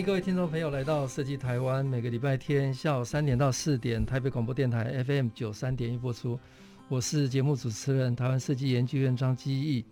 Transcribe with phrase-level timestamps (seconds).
[0.00, 6.40] 迎各位听众朋友来到设计台湾，每个礼拜天下午三点到四点，台北广播电台 FM 九三点一播出。
[6.88, 9.84] 我是节目主持人台湾设计研究院张基义。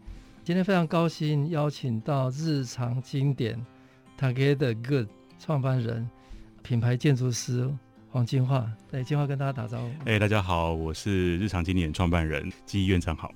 [0.42, 3.62] 今天非常高兴邀请到日常经典
[4.18, 5.08] Together Good
[5.38, 6.08] 创办人、
[6.62, 7.70] 品牌建筑师
[8.10, 8.66] 黄金化。
[8.90, 9.90] 来，金化跟大家打招呼。
[10.06, 13.30] 哎，大家好，我是日常经典创办人基义院长好。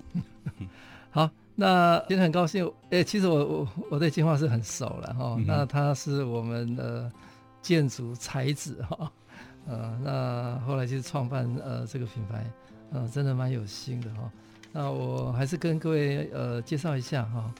[1.11, 1.31] 好。
[1.55, 5.35] 那今天很高兴，诶、欸，其实我我我对金樺是很熟了哈。
[5.39, 7.13] 嗯、那他是我们的
[7.61, 9.13] 建筑才子哈，
[9.69, 12.51] 呃，那后来就是创办呃这个品牌，
[12.93, 14.33] 呃，真的蛮有心的哈。
[14.73, 17.53] 那我还是跟各位呃介绍一下哈，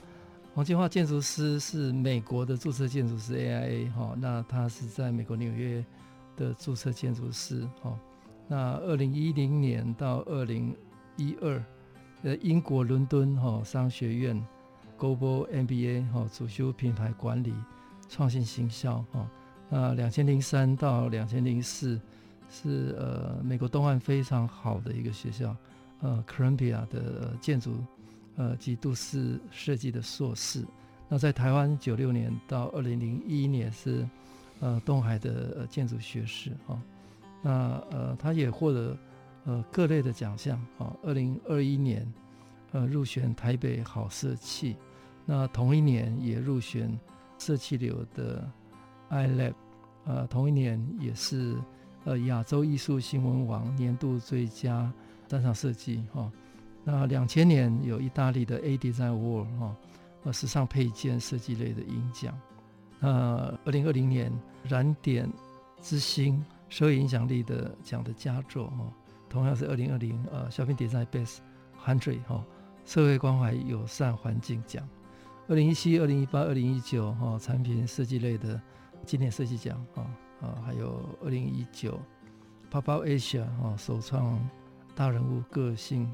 [0.55, 5.85] 黄金樺建筑师是美国的注册建筑师 AIA 哈，那他是在美国纽约
[6.35, 7.95] 的注册建筑师哈。
[8.47, 10.75] 那二零一零年到二零
[11.15, 11.63] 一二。
[12.23, 14.41] 呃，英国伦敦哈商学院
[14.97, 17.53] Global MBA 哈主修品牌管理、
[18.07, 19.29] 创新行销哈。
[19.69, 21.99] 那两千零三到两千零四
[22.49, 25.53] 是呃美国东岸非常好的一个学校，
[25.99, 27.75] 呃，Columbia 的建筑
[28.37, 30.63] 呃及都市设计的硕士。
[31.09, 34.07] 那在台湾九六年到二零零一年是
[34.61, 36.81] 呃东海的呃建筑学士哈。
[37.41, 37.51] 那
[37.91, 38.97] 呃他也获得。
[39.45, 42.11] 呃，各类的奖项啊，二零二一年，
[42.71, 44.77] 呃，入选台北好设计，
[45.25, 46.97] 那同一年也入选
[47.37, 48.49] 设计流的
[49.09, 49.53] iLab，
[50.05, 51.57] 呃，同一年也是
[52.05, 54.89] 呃亚洲艺术新闻网年度最佳
[55.27, 56.31] 单场设计哈，
[56.85, 59.75] 那两千年有意大利的 A Design Award 哈，
[60.23, 62.33] 呃，时尚配件设计类的银奖，
[63.01, 64.31] 那二零二零年
[64.63, 65.29] 燃点
[65.81, 68.85] 之星社会影响力的奖的佳作哈。
[69.33, 71.39] 同样是二零二零呃，Shopping Design Best
[71.83, 72.45] Hundred 哈，
[72.85, 74.87] 社会关怀友善环境奖。
[75.47, 78.61] 二零一七、二零一八、二零一九哈，产品设计类的
[79.07, 80.05] 经典设计奖啊
[80.39, 81.99] 啊，还有二零一九
[82.71, 84.39] Pop Up Asia 哈，首创
[84.93, 86.07] 大人物个性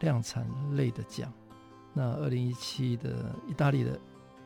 [0.00, 1.30] 量产类的奖。
[1.92, 4.00] 那二零一七的意大利的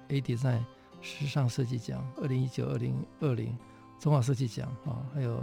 [0.09, 0.65] A Design
[1.01, 3.57] 时尚设计奖，二零一九、二零二零
[4.01, 5.37] 中华设计奖啊，还有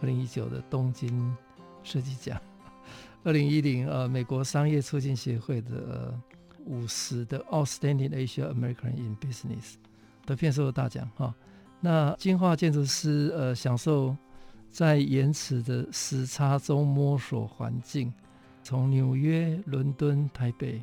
[0.00, 1.36] 二零一九的东京。
[1.84, 2.40] 设计奖，
[3.22, 6.18] 二零一零呃，美国商业促进协会的
[6.64, 9.74] 五十的 Outstanding Asian American in Business
[10.26, 11.32] 的片收入大奖哈、
[11.78, 14.16] 那金樺建筑师呃，享受
[14.70, 18.12] 在延迟的时差中摸索环境，
[18.62, 20.82] 从纽约、伦敦、台北，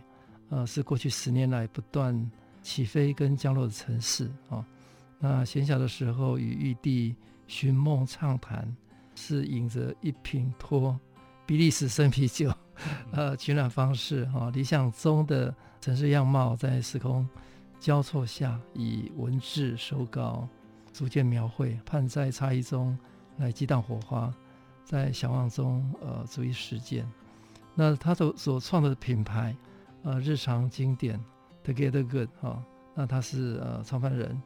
[0.49, 4.63] 呃，是过去十年来不断起飞跟降落的城市啊、
[5.17, 7.15] 那闲暇的时候与玉帝
[7.47, 8.71] 寻梦畅谈。
[9.21, 10.99] 是饮着一瓶托
[11.45, 12.51] 比利时生啤酒，
[13.13, 17.27] 呃，取暖方式哈、哦，理想中的城市样貌在时空
[17.79, 20.47] 交错下，以文字手稿
[20.91, 22.97] 逐渐描绘，盼在差异中
[23.37, 24.33] 来激荡火花，
[24.83, 27.07] 在想望中呃逐一实践。
[27.75, 29.55] 那他所所创的品牌，
[30.01, 31.19] 呃，日常经典
[31.63, 32.63] Together Good 哈、哦，
[32.95, 34.41] 那他是呃创办人，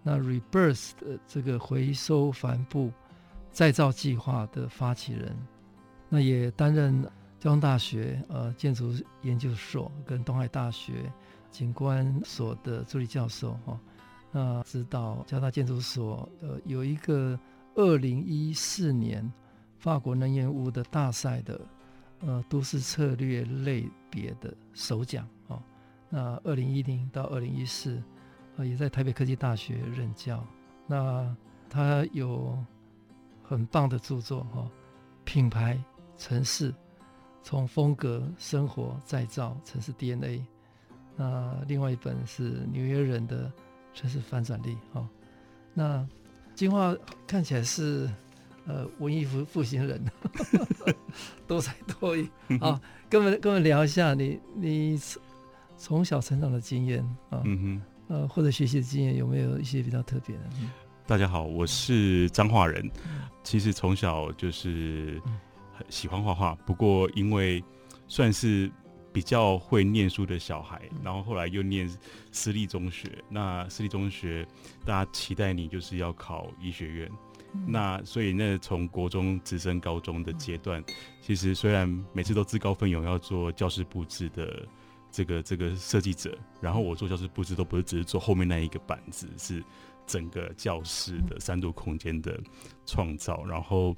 [0.00, 2.92] 那 Rebirth 的这个回收帆布。
[3.52, 5.36] 再造计划的发起人，
[6.08, 7.02] 那也担任
[7.38, 11.12] 交通大学呃建筑研究所跟东海大学
[11.50, 13.78] 景观所的助理教授哈，
[14.30, 17.38] 那指导交大建筑所呃有一个
[17.74, 19.30] 二零一四年
[19.78, 21.60] 法国能源屋的大赛的
[22.20, 25.62] 呃都市策略类别的首奖哦，
[26.08, 28.02] 那二零一零到二零一四
[28.56, 30.42] 呃也在台北科技大学任教，
[30.86, 31.36] 那
[31.68, 32.56] 他有。
[33.52, 34.66] 很棒的著作哈，
[35.24, 35.78] 品牌
[36.16, 36.74] 城市，
[37.42, 40.42] 从风格生活再造城市 DNA。
[41.16, 43.52] 那另外一本是纽约人的
[43.92, 45.06] 城市反转力哈。
[45.74, 46.08] 那
[46.54, 48.10] 金樺看起来是
[48.66, 50.02] 呃文艺复复兴人，
[51.46, 52.80] 多才多艺啊。
[53.10, 54.98] 跟我们跟我们聊一下你你
[55.76, 57.42] 从小成长的经验啊，
[58.08, 60.42] 呃或者学习的经验有没有一些比较特别的？
[61.04, 62.88] 大家好，我是彰化人。
[63.42, 65.20] 其实从小就是
[65.72, 67.62] 很喜欢画画，不过因为
[68.06, 68.70] 算是
[69.12, 71.90] 比较会念书的小孩，然后后来又念
[72.30, 73.10] 私立中学。
[73.28, 74.46] 那私立中学，
[74.86, 77.10] 大家期待你就是要考医学院。
[77.54, 80.82] 嗯、那所以那从国中直升高中的阶段，
[81.20, 84.66] 其实虽然每次都自告奋勇要做教室布置的
[85.10, 89.62] 这个这个设计者，然后我做教室布置都不是只是做后面那一个板子，是
[90.06, 92.40] 整个教室的三度空间的
[92.86, 93.44] 创造。
[93.44, 93.96] 然后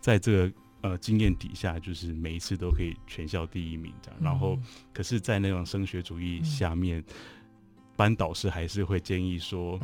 [0.00, 0.52] 在这个
[0.82, 4.20] 呃经验底下，就是每一次都可以全校第一名这样。
[4.22, 4.58] 然后
[4.92, 7.04] 可是，在那种升学主义下面，
[7.96, 9.80] 班导师还是会建议说。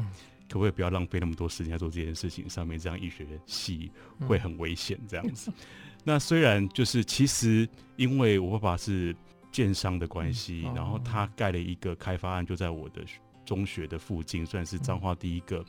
[0.46, 2.78] 可不可以不要浪费那么多时间在做这件事情上面？
[2.78, 3.90] 这样医学系
[4.28, 5.50] 会很危险，这样子。
[6.04, 7.66] 那虽然就是其实，
[7.96, 9.16] 因为我爸爸是
[9.50, 13.02] 建商的关系，然后他盖了一个开发案，就在我的
[13.44, 15.64] 中学的附近，算是彰化第一个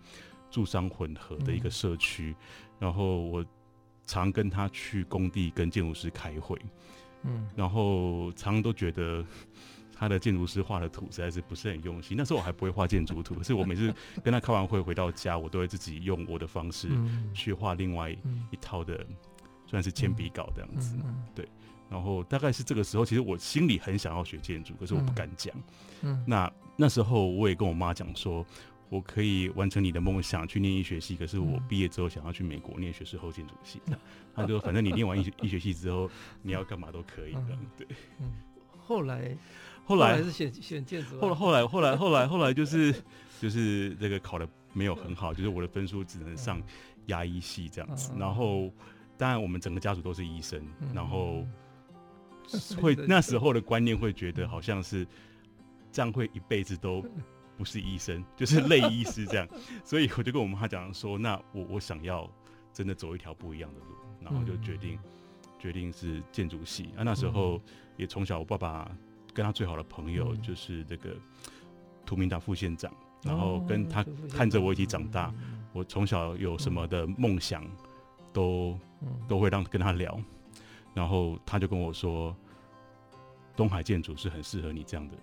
[0.50, 2.36] 住商混合的一个社区。
[2.80, 3.46] 然后我
[4.06, 6.60] 常跟他去工地跟建筑师开会，
[7.24, 9.26] 嗯，然后常常都觉得。
[9.98, 12.18] 他的建筑师画的图实在是不是很用心。
[12.18, 16.90] 那时候我还不会画建筑图， 可是我每次跟他开完会回到家，我都会自己用我的方式
[17.34, 19.08] 去画另外一套的，
[19.66, 20.98] 算是铅笔稿这样子。
[21.34, 21.48] 对，
[21.90, 25.56] 然后大概是这个时候，其实我心里很想要学建筑，可是我不敢讲。
[26.28, 28.46] 那那时候我也跟我妈讲说，
[28.90, 33.82] 我可以完成你的梦想去念医学系，可是我毕业之后想要去美国念学士后建筑系。
[34.36, 36.10] 他就说，反正你念完医学医学系之后，
[36.42, 37.58] 你要干嘛都可以的。
[37.78, 37.88] 对，
[38.78, 39.38] 后来。
[39.88, 42.92] 后来，后来是选选建筑，后来后来后来后来后来就是
[43.40, 46.60] 就是这个考的没有很好，就是我的分数只能上
[47.06, 48.12] 牙医系这样子。
[48.18, 48.72] 然后
[49.16, 50.60] 当然我们整个家族都是医生，
[50.92, 51.46] 然后
[52.82, 55.06] 会 那时候的观念会觉得好像是
[55.96, 57.02] 这样会一辈子都
[57.58, 59.48] 不是医生， 就是类医师这样。
[59.84, 62.30] 所以我就跟我妈讲说，那我我想要
[62.74, 65.00] 真的走一条不一样的路，然后就决定
[65.58, 67.04] 决定是建筑系啊。
[67.04, 67.62] 那时候
[67.96, 68.92] 也从小我爸爸。
[69.34, 71.14] 跟他最好的朋友就是这个
[72.06, 72.90] 图明达副县长，
[73.22, 74.02] 然后跟他
[74.32, 75.30] 看着我一起长大。
[75.74, 77.62] 我从小有什么的梦想，
[78.32, 78.80] 都
[79.28, 80.18] 都会让跟他聊。
[80.94, 82.34] 然后他就跟我说，
[83.58, 85.18] 东海建筑是很适合你这样的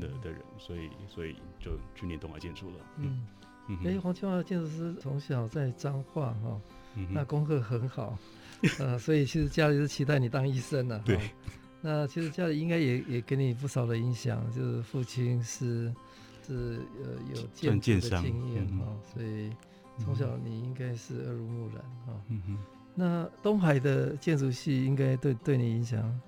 [0.00, 2.76] 的的人，所以所以就去念东海建筑了。
[2.96, 3.26] 嗯
[3.68, 3.78] 嗯。
[3.84, 6.60] 哎，黄清华建筑师从小在彰化哈，
[7.10, 8.18] 那功课很好，
[8.78, 10.98] 呃，所以其实家里是期待你当医生的。
[11.00, 11.18] 对。
[11.80, 15.94] 那其实家里应该也也给你不少的影响，就是父亲是
[16.44, 19.52] 是呃有建筑的经验哈，嗯、所以
[20.04, 22.20] 从小你应该是耳濡目染哈。
[22.28, 22.58] 嗯哼。
[22.96, 26.20] 那东海的建筑系应该对对你影响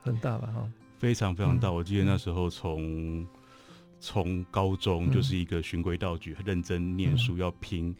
[0.00, 0.72] 很大吧哈？
[1.00, 3.26] 非常非常大，我记得那时候从
[3.98, 7.96] 从、嗯、高中就是一个循规蹈矩、认真念书要拼。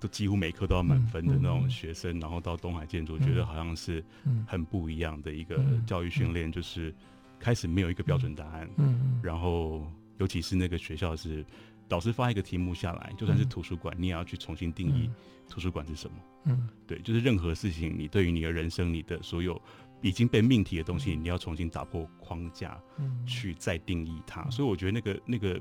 [0.00, 4.04] 都几乎每科都要满分的那种学生，然后到东海建筑，觉得好像是
[4.46, 6.94] 很不一样的一个教育训练，就是
[7.40, 11.42] 开始没有一个标准答案，嗯然后尤其是那个学校是
[11.88, 15.08] 导师发一个题目下来，就算是图书馆，你也要去重新定义
[15.48, 16.16] 图书馆是什么。
[16.44, 19.58] 嗯，对，就是任何事情，你对于你的人生，你的所有
[20.04, 22.80] 已经被命题的东西，你要重新打破框架，
[23.26, 24.48] 去再定义它。
[24.50, 25.60] 所以我觉得那个那个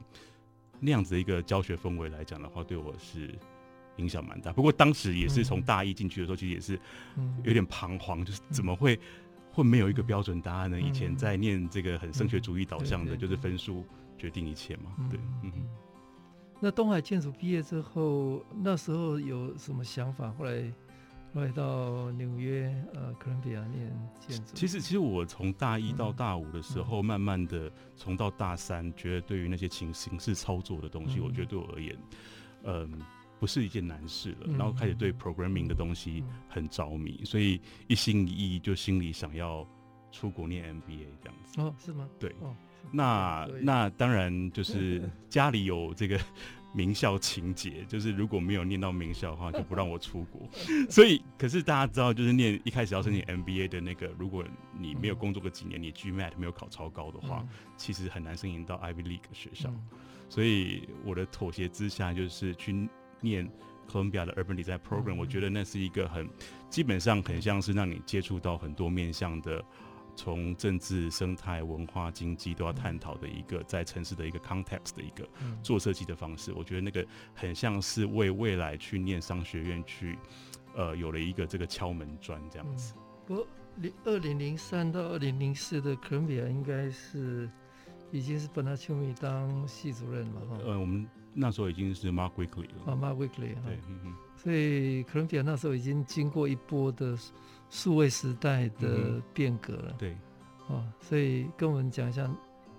[0.79, 3.33] 那样子的一个教学氛围来讲的话，对我是。
[3.97, 6.79] 影响蛮大，不过当时也是从大一进去的时候，其实也是
[7.43, 8.99] 有点彷徨，就是怎么会
[9.51, 10.81] 会没有一个标准答案呢？
[10.81, 13.85] 以前在念这个很升学主义导向的，就是分数
[14.17, 14.91] 决定一切嘛。
[15.11, 15.51] 对，嗯。
[16.59, 20.31] 那东海建筑毕业之后，那时候有什么想法？
[20.31, 20.73] 后来
[21.33, 24.53] 后来到纽约呃哥伦比亚念建筑。
[24.53, 31.97] 其实其实我从大一到大五的时候，慢慢的从到大三，觉得对于那些形形式操作的东西，我觉得对我而言，
[32.63, 33.01] 嗯。
[33.39, 39.67] 不是一件难事了，然后开始对 programming 的东西很着迷，所以一心一意就心里想要
[40.13, 41.59] 出国念 MBA 这样子。
[41.59, 42.07] 哦，是吗？
[42.17, 42.33] 对。
[42.39, 42.55] 哦，
[42.89, 46.17] 那那当然就是 家里有这个
[46.73, 50.41] 名校情节，就是如果没有念到名校的话，就不让我出国。
[50.89, 54.43] 所以，可是大家知道，就是念一开始要申请 MBA 的那个，如果
[54.77, 57.45] 你没有工作个几年，你 GMAT 没有考超高的话，
[57.77, 59.73] 其实很难申请到 Ivy League 学校。
[60.27, 62.89] 所以我的妥协之下，就是去。
[63.25, 63.45] 念
[63.87, 66.27] 哥伦比亚的 Urban Design Program，我觉得那是一个很
[66.69, 69.63] 基本上很像是让你接触到很多面向的，
[70.15, 75.27] 从政治、生态、文化、经济都要探讨的一个在城市的一个 context 的一个
[75.61, 76.53] 做设计的方式。
[76.53, 80.17] 我觉得那个很像是为未来去念商学院去，
[80.75, 82.93] 呃，有了一个这个敲门砖这样子。
[83.25, 87.49] 不过，零二零零三到二零零四的哥伦比亚应该是
[88.11, 90.57] 已经是本拉丘米当系主任了哈。
[90.65, 91.07] 呃，我们。
[91.35, 92.83] 那时候已经是 Mark Weekly 了。
[92.85, 97.17] 啊，Mark Weekly 对，嗯所以哥伦比亚那时候已经经过一波的
[97.73, 99.95] 数位时代的变革了。
[99.97, 100.15] 对，
[100.67, 102.29] 哦，所以跟我们讲一下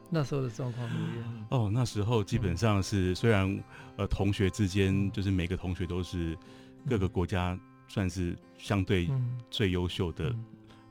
[0.09, 1.47] 那时候的状况怎么样？
[1.51, 3.65] 哦，那时候基本上是、嗯、虽然
[3.97, 6.39] 呃同学之间就是每个同学都是
[6.89, 7.59] 各个国家
[7.89, 9.11] 算是相对
[9.51, 10.33] 最优秀的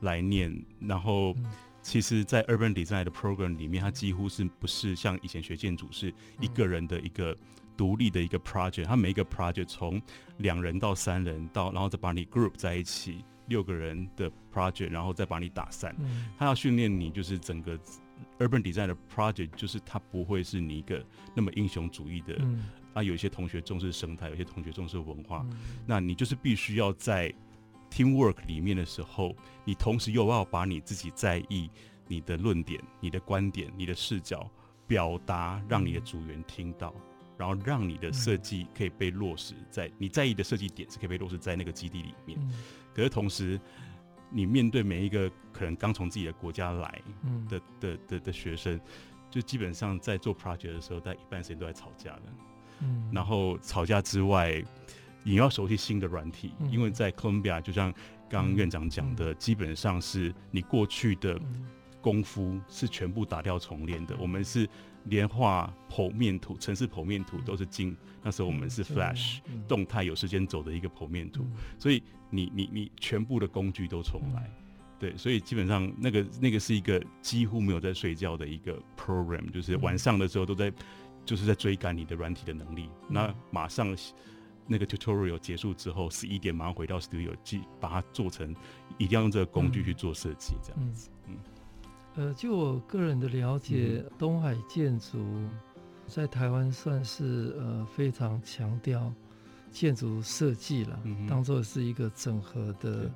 [0.00, 1.34] 来念，嗯、然后
[1.80, 7.34] 其实，在 Urban Design 的 program 里面，它几乎是不是像以前学建筑是一个人的一个
[7.74, 10.00] 独立的一个 project，它每一个 project 从
[10.36, 13.24] 两人到三人到，然后再把你 group 在一起。
[13.46, 15.94] 六个人的 project，然后再把你打散。
[15.98, 17.78] 嗯、他要训练你，就是整个
[18.38, 22.36] urban design 的 project，就是他不会是你一个那么英雄主义的。
[22.40, 25.44] 嗯、啊，有一些同学重视生态，有些同学重视文化。
[25.50, 27.32] 嗯、那你就是必须要在
[27.90, 29.34] teamwork 里面的时候，
[29.64, 31.70] 你同时又要把你自己在意
[32.08, 34.50] 你的论点、你的观点、你的视角
[34.86, 37.02] 表达，让你的组员听到，嗯、
[37.38, 42.38] 然后让你的设计可以被落实在你在意的设计点是可以被落实在那个基地里面。
[42.94, 43.60] 嗯可是同时，
[44.30, 46.88] 你面对每一个可能刚从自己的国家来
[47.50, 48.80] 的、嗯、的的学生，
[49.30, 52.22] 就基本上在做 project 的时候，大概一半时间都在吵架的。
[52.80, 54.62] 嗯，然后吵架之外，
[55.24, 57.92] 你要熟悉新的软体，嗯、因为在 Columbia 就像
[58.28, 61.36] 刚刚院长讲的，嗯、基本上是你过去的
[62.00, 64.14] 功夫是全部打掉重练的。
[64.14, 64.68] 嗯、我们是。
[65.04, 74.64] 连画剖面图、城市剖面图都是进，那时候我们是 Flash、嗯、动态有时间走的一个剖面图，嗯、所以你你你全部的工具都重来，嗯、
[74.98, 80.72] 对，所以基本上那个那个是一个几乎没有在睡觉的一个 program，就是晚上的时候都在
[81.24, 83.94] 就是在追赶你的软体的能力，嗯、那马上
[84.66, 88.54] 那个 tutorial 结束之后，十一点马上回到 studio，去把它做成，
[88.96, 91.10] 一定要用这个工具去做设计，这样子。
[91.10, 91.13] 嗯
[92.16, 95.18] 呃，就我个人的了解，嗯、东海建筑
[96.06, 99.12] 在台湾算是呃非常强调
[99.72, 103.10] 建筑设计了，嗯、当做是一个整合的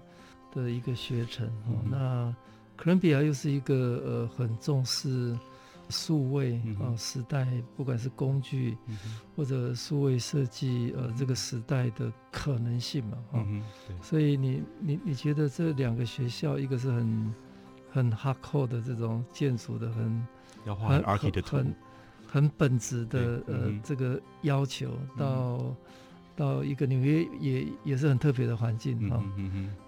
[0.53, 1.47] 的一个学程。
[1.47, 2.37] 哦、嗯哼，那
[2.75, 5.39] 哥伦比亚又是一个呃很重视
[5.91, 8.99] 数位、啊时代，不管是工具、嗯、
[9.37, 13.63] 或者数位设计，呃这个时代的可能性嘛，哈、嗯。
[14.03, 17.33] 所以你你你觉得这两个学校，一个是很
[17.91, 20.27] 很 hardcore 的这种建筑的很，
[20.67, 21.75] 要画很 archi 的图，很
[22.27, 25.75] 很本质的呃这个要求，到
[26.37, 29.23] 到一个纽约也也是很特别的环境哈，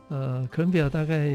[0.08, 1.30] 呃，哥伦比亚大概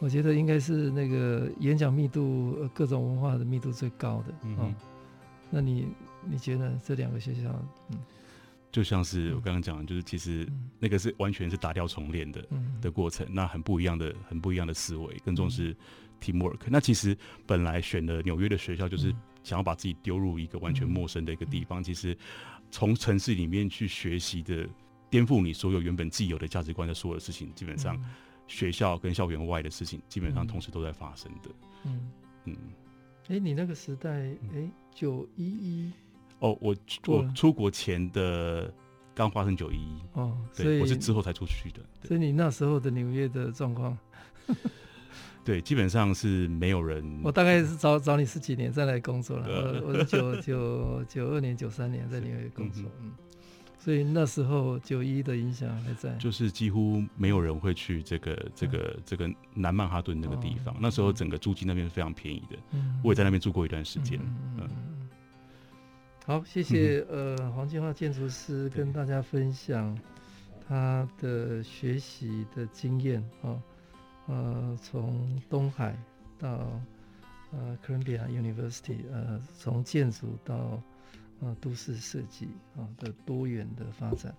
[0.00, 4.74] 我觉得应该是那个演讲密度各种文化的密度最高的啊，
[5.50, 5.88] 那你
[6.24, 7.50] 你觉得这两个学校
[7.90, 7.98] 嗯？
[8.72, 10.46] 就像是我刚刚讲的，就是其实
[10.78, 12.46] 那个是完全是打掉重练的
[12.80, 15.76] 的过程，那很不一样的，很不一样的思维，更重视
[16.20, 16.60] teamwork。
[16.68, 19.12] 那其实本来选了纽约的学校，就是
[19.42, 21.82] 想要把自己丢入一个完全陌生的一个地方。
[21.82, 22.16] 其实
[22.70, 24.68] 从城市里面去学习的，
[25.10, 28.00] 颠覆你所有原本既有的价值观的所有的事情，基本上
[28.46, 31.50] 学校跟校园外的事情，基本上同时都在发生的。
[31.84, 32.10] 嗯。
[32.44, 32.56] 嗯，
[33.28, 34.10] 哎，你那个时代，
[34.54, 35.92] 哎，九一一。
[36.40, 36.74] 哦，我
[37.06, 38.72] 我出国前的
[39.14, 41.80] 刚发生九一一哦，所以我是之后才出去的。
[42.02, 43.96] 所以你那时候的纽约的状况，
[45.44, 47.20] 对，基本上是没有人。
[47.22, 53.12] 我大概是找找你十几年再来工作了，我我是九九九二年、九三年在纽约工作，嗯，
[53.78, 56.14] 所以那时候九一的影响还在。
[56.16, 62.56] 就是几乎没有人会去这个这个这个南曼哈顿那个地方，那时候整个租金那边是非常便宜的，
[63.04, 64.18] 我也在那边住过一段时间，
[64.56, 64.66] 嗯。
[66.30, 67.04] 好，谢谢。
[67.10, 69.98] 呃，黄金华建筑师跟大家分享
[70.64, 73.60] 他的学习的经验啊，
[74.28, 75.92] 呃，从东海
[76.38, 76.80] 到
[77.50, 80.80] 呃哥伦比亚 University，呃，从建筑到
[81.40, 82.46] 呃都市设计
[82.76, 84.32] 啊的多元的发展。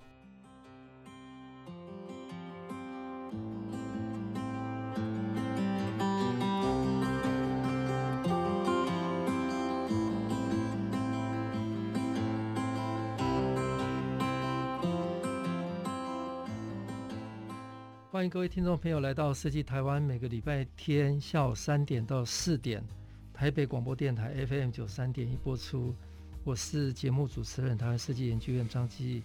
[18.12, 22.84] 欢迎各位听众朋友来到设计台湾，每个礼拜天下午三点到四点，
[23.32, 25.96] 台北广播电台 FM 九三点一播出。
[26.44, 29.24] 我是节目主持人，台湾设计研究院张基。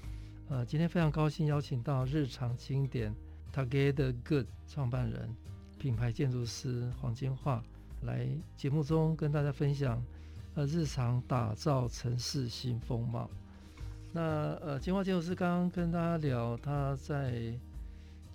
[0.49, 3.12] 呃，今天非常高兴邀请到日常经典
[3.52, 5.35] Together Good 创办人、
[5.81, 7.61] 品牌建筑师黄金樺
[8.02, 10.00] 来节目中跟大家分享
[10.55, 13.28] 呃日常打造城市新风貌。
[14.12, 14.23] 那
[14.62, 17.52] 呃，金樺建筑师刚刚跟大家聊他在。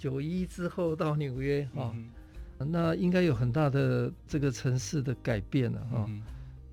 [0.02, 6.06] 九一之后到纽约哈，嗯、那应该有很大的这个城市的改变了哈。
[6.10, 6.24] 嗯、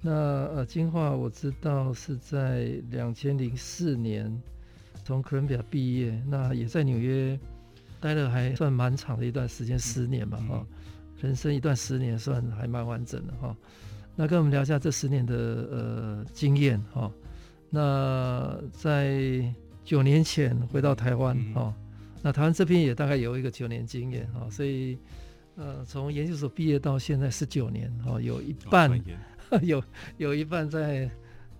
[0.01, 4.35] 那呃，金化我知道是在两千零四年
[5.05, 7.39] 从哥伦比亚毕业，那也在纽约
[8.01, 10.67] 待了还算蛮长的一段时间，十年吧哈。
[10.67, 10.67] 嗯、
[11.21, 13.55] 人生一段十年，算还蛮完整的哈。
[14.17, 17.13] 那跟我们聊一下这十年的呃经验哈。
[17.69, 19.45] 那在
[19.85, 21.75] 九年前回到台湾哈，
[22.29, 24.99] 那台湾这边也大概有一个九年经验哈，所以
[25.57, 29.03] 呃从研究所毕业到现在十九年哈， 有一半
[29.63, 29.83] 有
[30.19, 31.11] 有一半在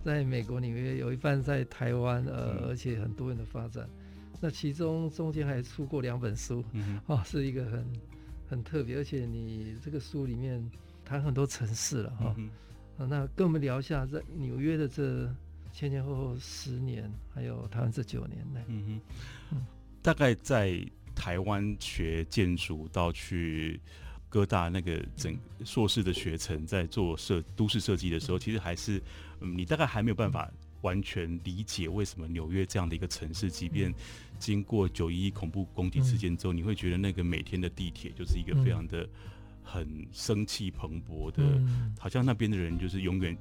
[0.05, 3.89] 在美国纽约，有一半在台湾呃，而且很多人的发展。
[4.39, 7.83] 那其中中间还出过两本书，嗯 哦，是一个很
[8.47, 10.63] 很特别，而且你这个书里面
[11.03, 12.35] 谈很多城市了哈。
[12.99, 15.27] 啊，那跟我们聊一下在纽约的这
[15.73, 18.59] 前前后后十年，还有台湾这九年呢。
[18.67, 19.01] 嗯
[19.49, 19.65] 哼，
[20.01, 20.79] 大概在
[21.15, 23.79] 台湾学建筑到去
[24.29, 29.01] 哥大那个整硕士的学程，在做设都市设计的时候，其实还是
[29.41, 30.49] 嗯，你大概还没有办法
[30.81, 33.93] 完全理解为什么纽约这样的一个城市，即便。
[34.39, 39.05] 经过九一一恐怖攻击事件之后，嗯、你会觉得那个每天的地铁就是一个非常的
[39.61, 43.37] 很生气蓬勃的，嗯、好像那边的人就是永远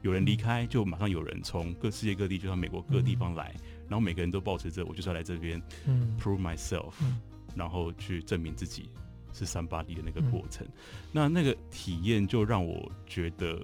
[0.00, 3.60] 有人离开，就马上有人从各世界各地，就像美国各地方来，嗯、
[3.92, 7.20] 然后每个人都保持着我就是要来这边、嗯、prove myself，、嗯、
[7.54, 8.88] 然后去证明自己
[9.34, 10.66] 是 somebody 的那个过程。
[10.66, 10.72] 嗯、
[11.12, 13.60] 那那个体验就让我觉得，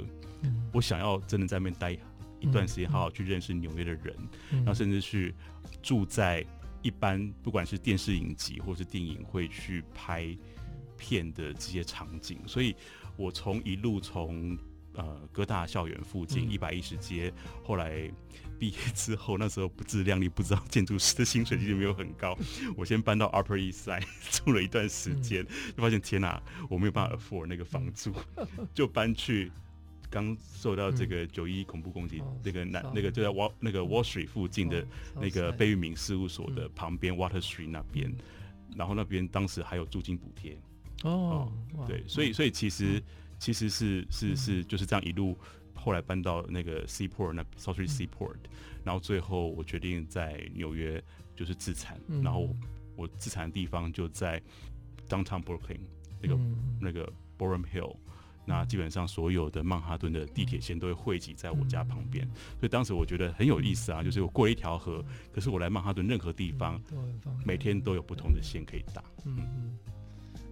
[0.74, 1.92] 我想要真的在那边待
[2.40, 4.14] 一段时间，好好去认识纽约的人，
[4.50, 5.34] 嗯、然后甚至去
[5.82, 6.44] 住在。
[6.80, 10.24] 一般不管是电视影集或是电影会去拍
[10.96, 12.72] 片的这些场景，所以
[13.16, 14.56] 我从一路从
[14.98, 18.10] 呃哥大校园附近一百一十街，后来
[18.58, 22.36] 毕业之后，那时候不自量力，不知道建筑师的薪水其实没有很高，
[22.76, 28.12] 我先搬到 Upper East Side 住了一段时间，就发现天哪，我没有办法 afford 那个房租，
[28.74, 29.50] 就搬去。
[30.10, 34.82] 刚受到这个九一恐怖攻击，那个南那个就在 Wall 那个 Wall Street 附近的
[35.14, 38.10] 那个贝聿铭事务所的旁边 Water Street 那边，
[38.74, 40.58] 然后那边当时还有租金补贴。
[41.02, 41.52] 哦，
[41.86, 43.02] 对，所以所以其实
[43.38, 45.36] 其实是是是就是这样一路，
[45.74, 48.36] 后来搬到那个 Seaport 那 South Street Seaport，
[48.84, 51.02] 然后最后我决定在纽约
[51.36, 52.54] 就是自产，然后
[52.96, 54.42] 我自产的地方就在
[55.08, 55.80] Downtown Brooklyn
[56.20, 56.38] 那个
[56.80, 57.96] 那个 Boerum Hill。
[58.44, 62.26] 那基本上所有的曼哈顿的地铁线都会汇集在我家旁边，
[62.58, 66.80] 所以当时我觉得很有意思啊，就是我过了一条河，可是我来曼哈顿任何地方，
[67.44, 69.04] 每天都有不同的线可以搭。
[69.26, 69.78] 嗯嗯。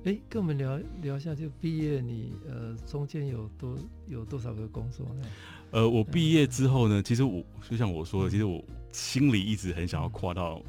[0.04, 3.76] 哎、欸，跟我们聊聊一下，就毕业你呃中间有多
[4.08, 5.26] 有多少个工作呢？
[5.72, 10.62] 呃，我毕业之后呢，其实我就像我说的，其实我心里一直很想要跨到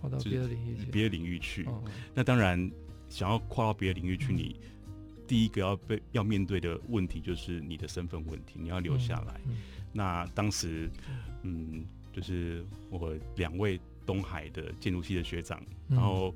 [0.00, 1.66] 跨到别的领域去，别的领域去。
[2.14, 2.70] 那当然，
[3.08, 4.56] 想要跨到别的领域去，你。
[5.26, 9.40] 第一个要被要面对的问题就是你的身份问题，你要留下来。
[9.46, 9.56] 嗯嗯、
[9.90, 10.90] 那当时，
[11.42, 11.82] 嗯，
[12.12, 15.58] 就是我两位东海的建筑系的学长，
[15.88, 16.34] 嗯、然后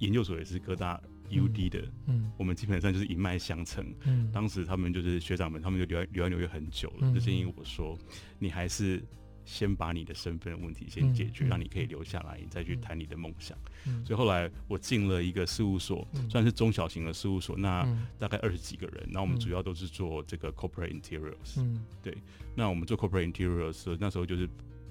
[0.00, 3.94] 研究所也是各大 UD 的，嗯，嗯我们基本上就是一脉相承。
[4.04, 7.98] 嗯，当时他们就是学长们，他们就留在留在纽约很久了，嗯、就建议我说，
[8.38, 9.02] 你还是。
[9.44, 13.56] 先把你的身份问题先解决，嗯、让你可以留下来，你再去谈你的梦想。
[13.86, 17.82] 嗯、所以后来我进了一个事务所，嗯、算是中小型的事务所，那
[18.18, 19.08] 大概二十几个人。
[19.10, 21.58] 那、嗯、我们主要都是做这个 corporate interiors。
[21.58, 22.14] 嗯，对。
[22.54, 24.46] 那我们做 corporate interiors，那时候就是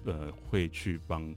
[0.06, 1.32] 呃会去帮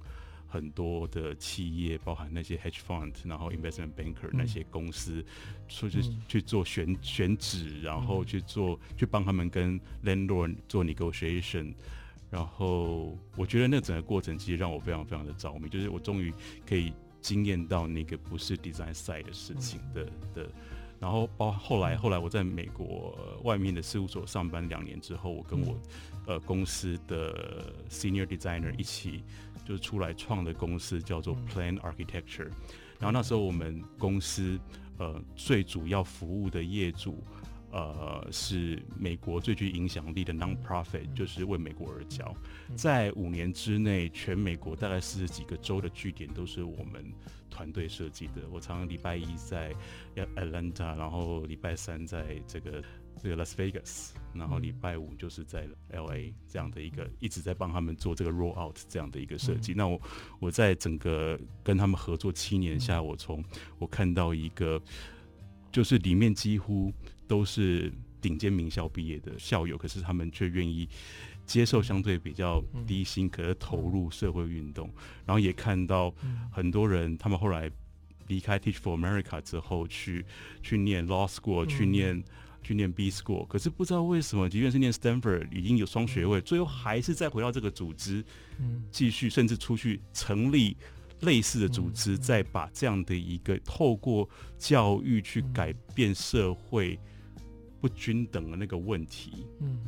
[0.50, 5.24] 很多的企业，包含那些 hedge fund，然后 investment banker 那些公司，
[5.68, 11.72] 出去、嗯、去做选选址，然后去做去帮他们跟 landlord 做 negotiation。
[12.30, 16.32] 然后我觉得那整个过程其实让我非常非常的着迷，就是我终于
[16.66, 20.50] 可以惊艳到那个不是 design side 的事情的的。
[21.00, 25.74] 然后包后来后来我在美国外面的事务所上班两年之后，我跟我
[26.26, 29.24] 呃公司的 senior designer 一起
[29.70, 32.50] 就是出来创的公司叫做 Plan Architecture。
[32.98, 34.58] 然后那时候我们公司
[34.98, 37.22] 呃最主要服务的业主。
[37.72, 42.34] 呃，是美国最具影响力的 non-profit，就是为美国而教。
[42.74, 47.14] 在五年之内，全美国大概四十几个州的据点都是我们
[47.48, 48.42] 团队设计的。
[48.50, 49.72] 我常常礼拜一在
[50.34, 52.82] Atlanta，然后礼拜三在这个
[53.22, 59.74] 这个 Las Vegas，然后礼拜五就是在 LA 这样的一个一直在帮他们做这个 roll out 这样的一个设计。
[59.74, 60.00] 那我
[60.38, 63.44] 我在整个跟他们合作七年下，我从
[63.78, 64.80] 我看到一个
[65.70, 66.92] 就是里面几乎。
[67.30, 70.88] 都是顶尖名校毕业的校友，可是他们却愿意
[71.46, 74.92] 接受相对比较低薪，可是投入社会运动。
[75.24, 76.12] 然后也看到
[76.50, 77.70] 很多人，他们后来
[78.26, 80.26] 离开 Teach for America 之后，去
[80.60, 82.20] 去念 Law School，去念
[82.62, 88.24] 去念 B School，可是不知道为什么，即便是念 Stanford 已经有双学位，最后还是再回到这个组织，
[88.58, 88.84] 嗯。
[88.90, 90.76] 继续甚至出去成立
[91.20, 96.98] 类似的组织，再把这样的一个透过教育去改变社会
[97.80, 99.78] 不均等的那个问题，嗯，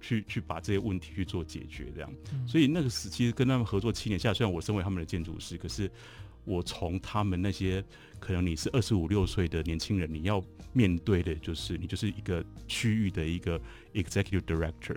[0.00, 2.10] 去去把这些问题去做解决，这样。
[2.46, 5.90] 所以那个时期跟他们合作七年下，虽然我身为他们的建筑师，可是
[6.46, 7.84] 我从他们那些
[8.18, 13.60] 可能你是二十五六岁的年轻人，你要面对的就是你就是一个区域的一个
[13.92, 14.96] executive director，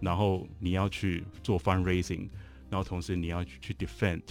[0.00, 2.28] 然后你要去做 fundraising，
[2.68, 4.22] 然后同时你要去 defend。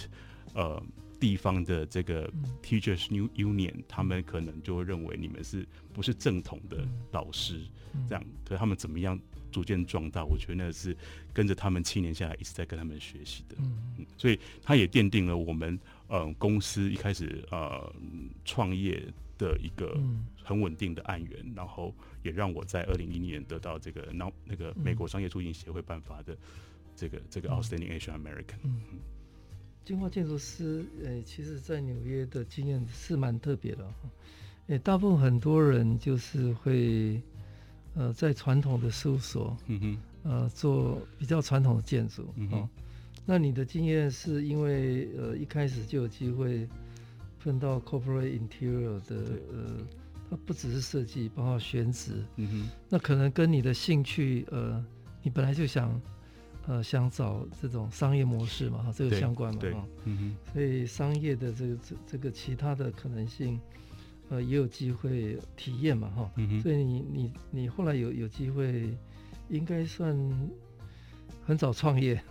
[0.52, 0.82] 呃，
[1.20, 2.28] 地方的这个
[2.60, 7.60] Teachers New Union，他们可能就会认为你们是不是正统的老师，
[8.08, 9.16] 这样，可是他们怎么样
[9.52, 10.24] 逐渐壮大？
[10.24, 10.96] 我觉得那是
[11.32, 15.78] 跟着他们七年下来一直在跟他们学习的，嗯，所以他也奠定了我们
[16.10, 17.90] 呃公司一开始呃
[18.44, 19.02] 创业
[19.38, 19.98] 的一个
[20.44, 26.36] 很稳定的案源，然后也让我在二零一零年得到这个那那个美国商业促进协会颁发的
[26.94, 28.60] 这个这个 Outstanding Asian American。
[28.64, 29.00] 嗯
[29.82, 33.92] 金化建筑师，呃，其实，在纽约的经验是蛮特别的，
[34.68, 37.20] 呃，大部分很多人就是会，
[37.94, 42.68] 呃，在传统的事务所，嗯哼，呃，做比较传统的建筑，嗯哼，
[43.24, 46.68] 那你的经验是因为，呃，一开始就有机会
[47.38, 49.16] 碰到 corporate interior 的，
[49.52, 49.86] 呃，
[50.30, 54.84] 它不只是设计，包括选址，嗯哼，那可能跟你的兴趣，呃，
[55.22, 56.00] 你本来就想。
[56.66, 63.58] 呃，想找这种商业模式嘛，哈，这个相关嘛，哈，嗯哼，所以商业的这个这这个其他的可能性，
[64.28, 68.94] 呃，也有机会体验嘛，哈，嗯哼，所以你你你后来有有机会，
[69.48, 70.14] 应该算
[71.44, 72.22] 很早创业，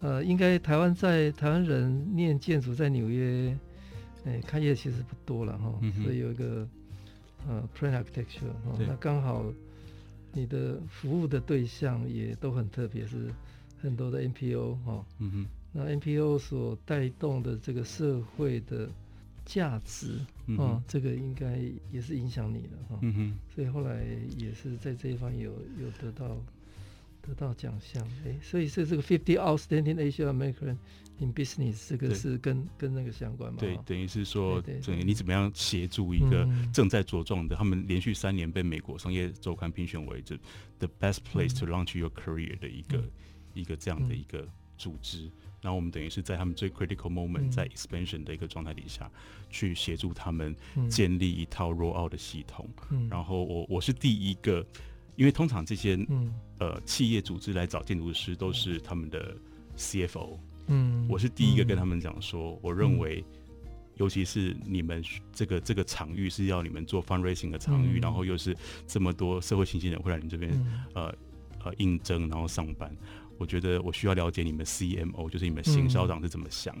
[0.00, 3.56] 呃，应该台湾在台湾人念建筑在纽约，
[4.24, 6.68] 哎，开业其实不多了哈，嗯，所以有一个
[7.48, 9.44] 呃，Plan Architecture，哈，那刚好
[10.32, 13.30] 你的服务的对象也都很特别，是。
[13.82, 18.88] 很多的 NPO 哈，嗯哼，那 NPO 所带动的这个社会的
[19.44, 21.60] 价值，嗯，这个应该
[21.92, 24.02] 也是影响你的哈，嗯哼，所以后来
[24.38, 26.34] 也是在这一方有有得到
[27.24, 30.76] 得到奖项，哎，所以是这个 Fifty Outstanding Asian American
[31.18, 33.58] in Business 这个是跟跟那个相关嘛？
[33.60, 40.36] 对，等于是说，等于你怎么样协助一个正在茁壮的，嗯、他们连续三年被美国商业周刊评选为这
[40.78, 42.98] The Best Place to Launch Your Career 的一个。
[42.98, 43.10] 嗯。
[43.54, 44.44] 一个这样的一个
[44.76, 50.52] 组织，嗯、然后我们等于是在他们最 critical moment，在 expansion 的一个状态底下，嗯、去协助他们
[50.90, 52.68] 建立一套 roll out 的系统。
[52.90, 54.66] 嗯、然后我我是第一个，
[55.14, 59.36] 因为通常这些、嗯、呃企业组织来找建筑师都是他们的
[59.76, 60.38] CFO。
[60.68, 63.22] 嗯，我是第一个跟他们讲说，嗯、我认为，
[63.96, 71.14] 尤其是你们这个这个场域是要你们做 fundraising 的场域，嗯、然后又是这么多社会新鲜人会来你这边、嗯、呃
[71.64, 72.90] 呃应征，然后上班。
[73.36, 76.74] 我觉得我需要了解你们 CMO，就是你们行销长是怎么想，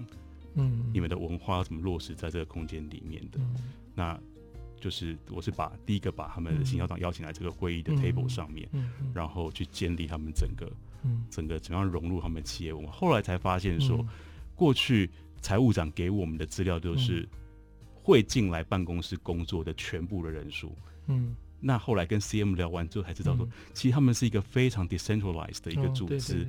[0.54, 3.38] 嗯，你们的文化怎么落实在这个空间里面的。
[3.38, 3.56] 嗯、
[3.94, 4.20] 那
[4.84, 10.70] 就是我是把第一个把他们的行销长邀请来这个会议的 table 上面，嗯嗯、然后去建立他们整个，
[11.04, 12.92] 嗯、整个怎样融入他们企业文化。
[12.92, 14.08] 后来才发现说，嗯、
[14.54, 15.08] 过去
[15.40, 17.26] 财务长给我们的资料就是
[17.94, 21.34] 会进来办公室工作的全部的人数，嗯。
[21.66, 26.46] 那后来跟 CM 聊完之后才知道说，其实他们是一个非常 decentralized 的一个组织，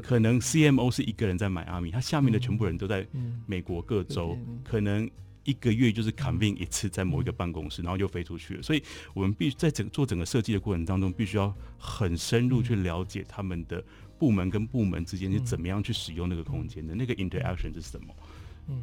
[0.00, 3.04] 可能 CMO 是一个人在迈阿密，他下面的全部人都在
[3.46, 5.10] 美国各州，可能
[5.44, 8.62] 一个月就是 convene 一次在某一个办公室，然后就飞出去了。
[8.62, 8.82] 所以
[9.14, 13.82] 我们必须在整做整个设计的过程当中，必须要很深入去了解他们的
[14.18, 18.14] 部门跟部门之间是怎么样去使用那个空间的，那个 interaction 是什么，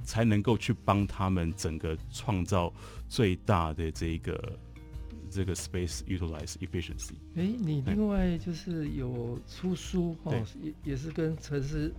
[0.04, 2.74] 才能够去帮他们整个创造
[3.08, 4.60] 最大的这个。
[5.32, 7.12] 这个 space utilize efficiency。
[7.36, 11.93] 哎，你另外就是有出书哦，也也是跟城市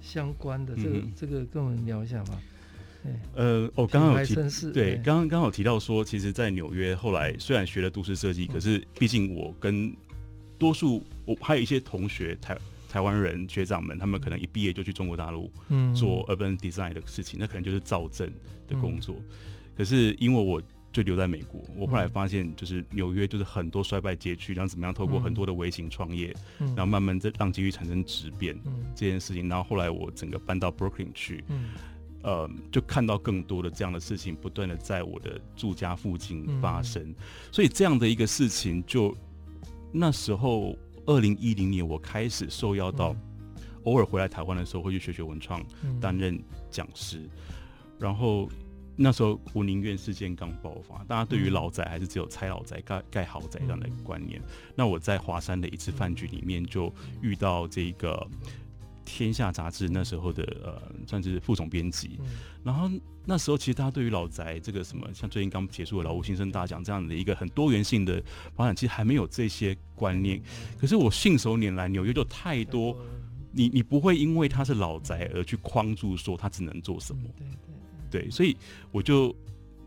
[0.00, 2.40] 相关的，这个、嗯、这个跟我们聊一下吧。
[3.34, 4.34] 呃，我刚刚有提，
[4.72, 9.94] 对，刚刚刚好提到说，其实，在纽约后来虽然学了都市设计，嗯、可是毕竟我跟
[10.58, 12.58] 多数我还有一些同学台
[12.88, 15.50] 台湾人学长们，他们可能一毕业就去中国大陆
[15.94, 18.32] 做 urban design 的事情，嗯、那可能就是造镇
[18.66, 19.14] 的工作。
[19.18, 19.24] 嗯、
[19.76, 21.62] 可是因为我就留在美国。
[21.76, 28.58] 我后来发现，就是纽约就是很多衰败街区，然后怎么样透过很多的微型创业，然后慢慢在让街区产生质变
[28.96, 29.48] 这件事情。
[29.48, 31.44] 然后后来我整个搬到 Brooklyn 去，
[32.28, 37.14] 呃，就看到更多的这样的事情不断的在我的住家附近发生。
[37.50, 39.16] 所以这样的一个事情，就
[39.90, 43.16] 那时候二零一零年，我开始受邀到
[43.84, 45.64] 偶尔回来台湾的时候，会去学学文创，
[45.98, 46.38] 担任
[46.70, 47.26] 讲师，
[47.98, 48.46] 然后。
[49.00, 54.42] 那时候武宁苑事件刚爆发，大家对于老宅还是只有拆老宅盖盖豪宅这样的观念。
[54.74, 58.26] 那我在华山的一次饭局里面就遇到这个
[59.08, 62.18] 天下杂志那时候的呃，算是副总编辑。
[62.20, 62.26] 嗯、
[62.62, 62.88] 然后
[63.24, 68.22] 那时候其实大家对于老宅这个什么，像最近刚结束的劳务新生大奖这样的一个很多元性的
[68.54, 70.40] 发展，其实还没有这些观念。
[70.78, 72.96] 可是我信手拈来，纽约就太多，
[73.50, 77.22] 你你不会因为它是老宅而去框住说它只能做什么。
[77.36, 77.46] 对
[78.10, 78.56] 对对，所以
[78.92, 79.34] 我就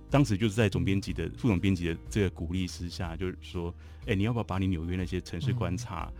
[0.09, 3.73] 当时就是在总编辑的副总编辑的这个鼓励之下，就是说，
[4.07, 6.11] 哎，你要不要把你纽约那些城市观察？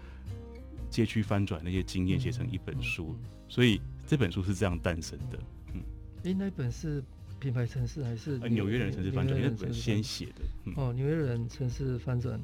[0.91, 3.15] 街区翻转那些经验写成一本书，
[3.47, 5.39] 所以这本书是这样诞生的。
[5.73, 5.81] 嗯，
[6.25, 7.01] 哎，那本是
[7.39, 9.41] 品牌城市还是纽、约人城市翻转？
[9.41, 10.41] 那本先写的。
[10.65, 12.37] 嗯、哦，纽约人城市翻转，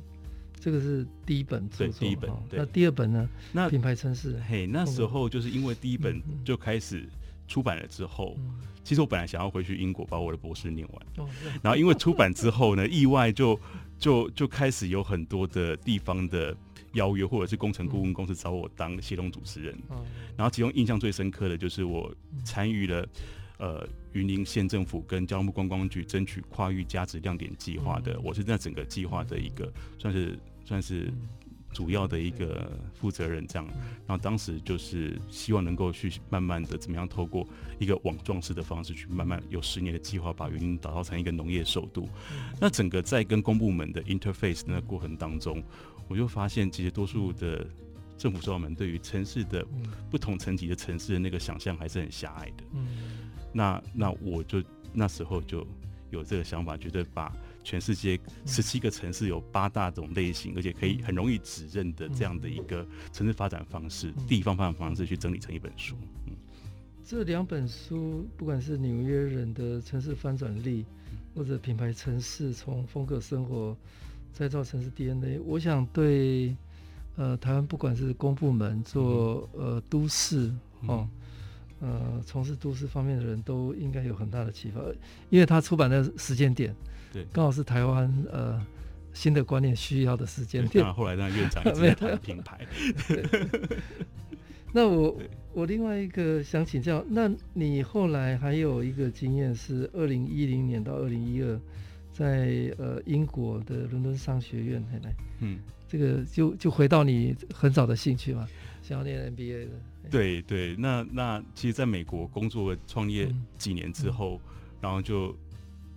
[0.60, 2.00] 这个是第一本著作。
[2.00, 2.32] 对，第一本。
[2.32, 3.30] 哦、那第二本呢？
[3.52, 4.40] 那品牌城市。
[4.48, 7.06] 嘿，那时候就是因为第一本就开始
[7.50, 8.38] 出版了之后，
[8.82, 11.28] 其实我本来想要回去英国把我的博士念完。
[11.28, 11.30] 哦。
[11.62, 13.60] 然后因为出版之后呢，意外就
[14.00, 16.56] 就就开始有很多的地方的。
[16.98, 20.04] 邀约或者是工程顾问公司找我当协同主持人，嗯、
[20.36, 23.08] 然后其中印象最深刻的就是我参与了
[23.60, 31.14] 呃云林县政府跟交通部观光局争取跨域价值亮点计划的，嗯、我是在整个计划的一个算是算是
[31.72, 33.68] 主要的一个负责人这样，
[34.08, 42.08] 然后当时就是希望能够去慢慢的怎么样透过一个网状式的方式去慢慢有十年的计划把云林打造成一个农业首都，
[42.60, 45.62] 那整个在跟公部门的 interface 那个过程当中。
[46.08, 47.68] 我就发现，其实多数的
[48.18, 49.66] 政府首长们对于城市的
[50.10, 52.64] 不同层级的城市的那个想象还是很狭隘的。
[52.74, 55.68] 嗯，那那我就那时候就
[56.10, 65.96] 有这个想法，觉得把全世界十七个城市有八大种类型，而且可以很容易指认的这样的一个城市发展方式、地方发展方式去整理成一本书。
[66.26, 66.34] 嗯，
[67.04, 70.86] 这两本书，不管是纽约人的城市翻转力，
[71.36, 73.76] 或者品牌城市从风格生活。
[74.38, 76.56] 再造城市 DNA，我想对
[77.16, 80.54] 呃台湾不管是公部门做呃都市
[80.86, 81.10] 哦，
[81.80, 84.80] 呃从事都市方面的人都应该有很大的启发，
[85.32, 86.72] 因为他出版的时间点
[87.12, 88.64] 对，刚好是台湾呃
[89.12, 90.86] 新的观念需要的时间点。
[90.94, 92.60] 后来让院长一直在 谈品牌。
[94.72, 95.18] 那我
[95.54, 101.60] 我另外一个想请教，那你后来还有一个经验是二零一零年到二零一二。
[102.18, 108.48] 在呃英国的伦敦商学院，来，嗯，这个就就回到你很早的兴趣嘛，
[108.82, 109.72] 想要念 MBA 的。
[110.10, 114.52] 对对，那那其实在美国工作创业几年之后，嗯、
[114.82, 115.36] 然后就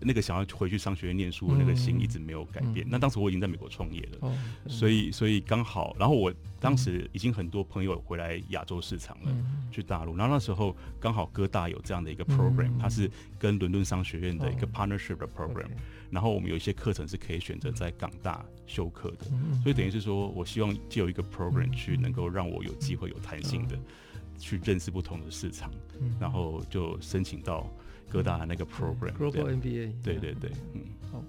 [0.01, 2.87] 那个想要回去商学院念书的那个心一直没有改变。
[2.87, 4.37] 嗯、那当时我已经在美国创业了，哦、
[4.69, 10.17] 所以所以刚好，然后我当时已经很多朋友回来亚洲市场了，嗯、去大陆。
[10.17, 15.77] 然后那时候刚好哥大有这样的一个 program，、嗯、它是跟伦敦商学院的一个 partnership 的 program、哦。
[16.11, 19.27] 然后我们有一些课程是可以选择在港大修课的，
[19.63, 23.79] 所以等于是说我希望借由一个 program 去能够让我有机会有弹性的
[24.37, 25.71] 去认识不同的市场，
[26.19, 27.65] 然后就申请到
[28.11, 29.92] 哥大那个 program Global MBA。
[30.03, 30.81] 对对对，嗯，
[31.12, 31.23] 好，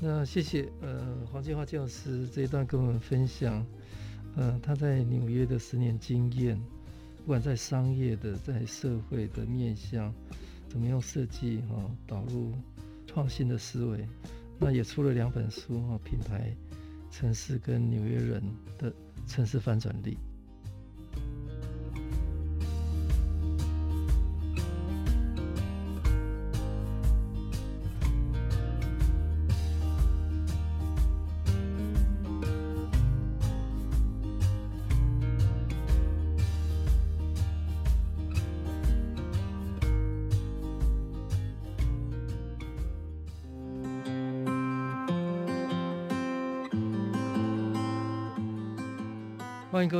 [0.00, 3.64] 那谢谢呃黄建华建筑师这一段跟我们分享，
[4.36, 6.58] 呃他在纽约的十年经验，
[7.18, 10.12] 不管在商业的在社会的面向，
[10.68, 12.52] 怎么样设计哈导入。
[13.10, 14.06] 创新的思维，
[14.58, 16.54] 那也出了两本书哈，品牌
[17.10, 18.42] 城市跟纽约人
[18.76, 18.92] 的
[19.26, 20.18] 城市翻转力。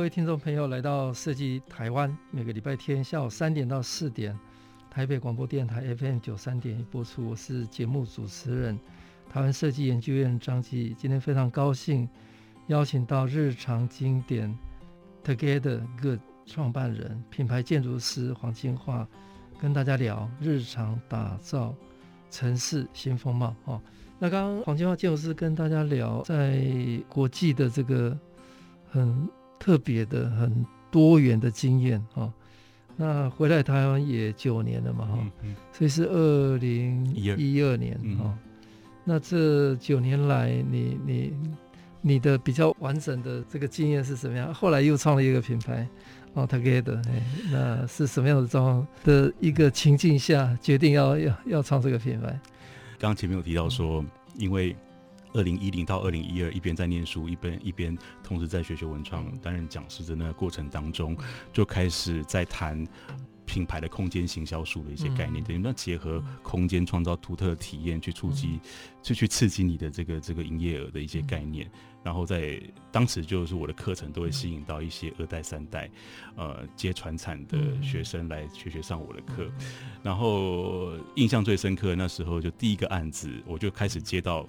[0.09, 4.37] 听众朋友来到设计台湾，每个礼拜天下午三点到四点，
[4.89, 7.29] 台北广播电台 FM 九三点播出。
[7.29, 8.79] 我是节目主持人，
[9.29, 10.95] 台湾设计研究院张继。
[10.97, 12.09] 今天非常高兴
[12.67, 14.57] 邀请到日常经典
[15.23, 19.07] Together Good 创办人、品牌建筑师黄金华，
[19.61, 21.75] 跟大家聊日常打造
[22.31, 23.55] 城市新风貌。
[23.65, 23.79] 哦，
[24.17, 26.65] 那刚刚黄金华建筑师跟大家聊在
[27.07, 28.17] 国际的这个
[28.89, 29.29] 很。
[29.59, 32.31] 特别的很多元的经验哈，
[32.95, 35.19] 那回来台湾也九年了嘛哈，
[35.73, 38.23] 所以是二零一二年哈。
[38.23, 38.37] 嗯、
[39.03, 41.55] 那这九年来你，你你
[42.01, 44.53] 你的比较完整的这个经验是什么样？
[44.53, 45.87] 后来又创了一个品牌
[46.33, 52.27] 哦，Together，哎，那是什么样的状况的一个情境下决定要要要创这个品牌？
[52.97, 54.03] 刚刚前面有提到说，
[54.37, 54.75] 因为。
[55.33, 61.15] 二零一零到二零一二，一边在念书，一边一边同时在学学文创，担任讲师的那个过程当中，
[61.53, 62.85] 就开始在谈
[63.45, 68.59] 品牌的空间行销术的一些概念，等于那结合空间创造独特的体验，去触及，
[69.01, 71.69] 去去刺激你的这个这个营业额的一些概念。
[72.01, 72.61] 然后在
[72.91, 75.89] 当时就是我的课程都会吸引到一些二代三代，
[76.35, 79.49] 呃，接传产的学生来学学上我的课。
[80.01, 84.47] 然后印象最深刻那时候就第一个案子，我就开始接到。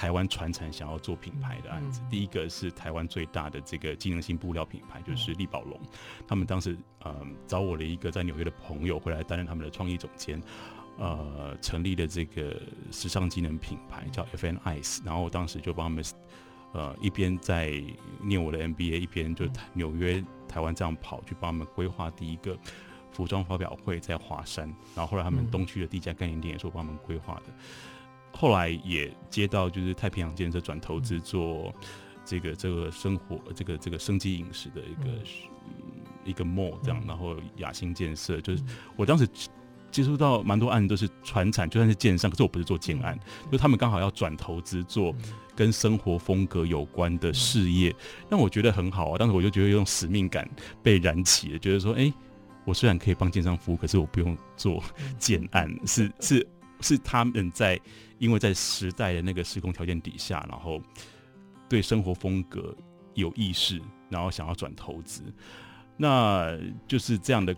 [0.00, 5.78] 台湾传承想要做品牌的案子，第一个是台湾最大的这个机能性布料品牌，就是力宝龙。
[6.26, 7.14] 他们当时呃
[7.46, 10.40] 找我的一个在纽约的朋友回来担任他们的创意总监，
[10.96, 12.58] 呃，成立的这个
[12.90, 15.04] 时尚机能品牌叫 FN Ice。
[15.04, 16.04] 然后我当时就帮他们
[16.72, 17.70] 呃一边在
[18.22, 22.56] 念我的 MBA，一边就纽约、台湾这样跑去帮他们规划第一个
[23.12, 24.66] 服装发表会，在华山。
[24.96, 27.52] 然后后来他们东区的第一家概念店也是我帮他们规划的。
[28.32, 31.72] 后来也接到就是太平洋建设转投资做
[32.24, 35.10] 这个这个生活这个这个生机饮食的一个、
[35.66, 38.62] 嗯、一个 mall 这样，然后雅兴建设就是
[38.96, 39.28] 我当时
[39.90, 43.18] 接触到蛮多案子都是传产，就算是建商，可是我不是做建案，
[43.50, 45.14] 就他们刚好要转投资做
[45.56, 47.94] 跟生活风格有关的事业，
[48.28, 49.18] 让我觉得很好啊。
[49.18, 50.48] 当时我就觉得有种使命感
[50.82, 52.12] 被燃起了，觉得说，哎，
[52.64, 54.80] 我虽然可以帮建商服务，可是我不用做
[55.18, 56.46] 建案，是是
[56.80, 57.78] 是他们在。
[58.20, 60.78] 因为在时代的那个时空条件底下，然后
[61.70, 62.76] 对生活风格
[63.14, 63.80] 有意识，
[64.10, 65.22] 然后想要转投资，
[65.96, 66.54] 那
[66.86, 67.56] 就是这样的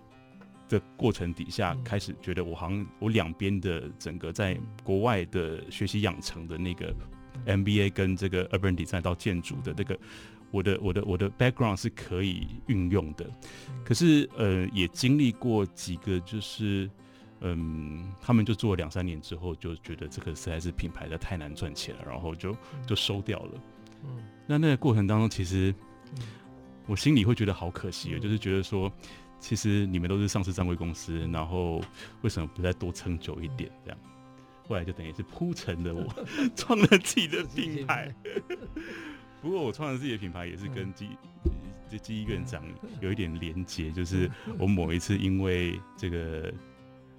[0.68, 6.94] 的过程底下，开始觉得我好像我两边的整个在国外的学习养成的那个
[7.44, 9.98] MBA 跟这个 Urban Design 到建筑的这个
[10.52, 13.28] 我的我的我的 background 是可以运用的，
[13.84, 16.88] 可是呃也经历过几个就是。
[17.44, 23.60] 嗯，他们就做了两三年之后，就觉得这个实在是品牌的太难赚钱了，然后就就收掉了。
[24.04, 25.74] 嗯，那那个过程当中，其实
[26.86, 28.90] 我心里会觉得好可惜，就是觉得说，
[29.40, 31.82] 其实你们都是上市上柜公司，然后
[32.20, 33.68] 为什么不再多撑久一点？
[33.84, 33.98] 这样，
[34.68, 36.06] 后来就等于是铺陈了我
[36.54, 38.14] 创了自己的品牌。
[39.40, 41.08] 不过我创了自己的品牌也是跟记
[41.90, 42.62] 这记忆院长
[43.00, 46.54] 有一点连结，就是我某一次因为这个。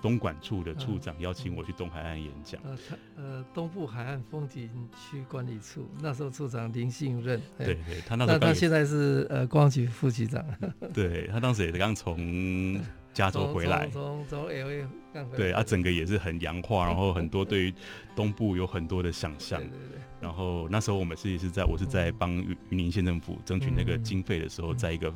[0.03, 2.59] 东莞处的处长邀请我去东海岸演讲。
[2.65, 2.77] 呃，
[3.15, 7.41] 呃，东部海岸风景区管理处那时候处长林信任。
[7.57, 10.45] 对对，他那时候他现在是呃光局副局长。
[10.93, 12.77] 对，他当时也是刚从
[13.13, 15.37] 加州回来，从从 LA 刚回来。
[15.37, 17.73] 对，他整个也是很洋化，然后很多对于
[18.13, 19.61] 东部有很多的想象。
[19.61, 20.01] 对对对。
[20.19, 25.15] 然后那时候我们是是在我是在帮云林县政府争取那个经费的时候，在一个。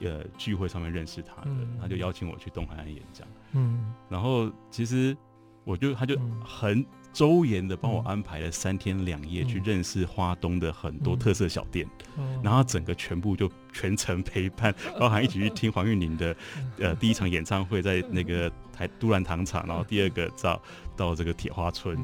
[0.00, 3.26] 呃，聚会上面认识他的，嗯、他就邀请我去东海岸演讲。
[3.52, 5.16] 嗯，然后其实
[5.64, 16.36] 我就他就很周延的帮我安排了三天两夜去认识花东的很多特色小店，嗯、然后整个全部就全程陪伴， 包含一起去听黄韵玲的
[16.78, 20.62] 呃第一场演唱会在那个台都兰糖厂，然后第二个到
[20.96, 21.98] 到这个铁花村，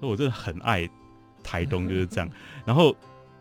[0.00, 0.88] 那我真的很爱
[1.42, 2.28] 台东 就是这样，
[2.64, 2.96] 然后。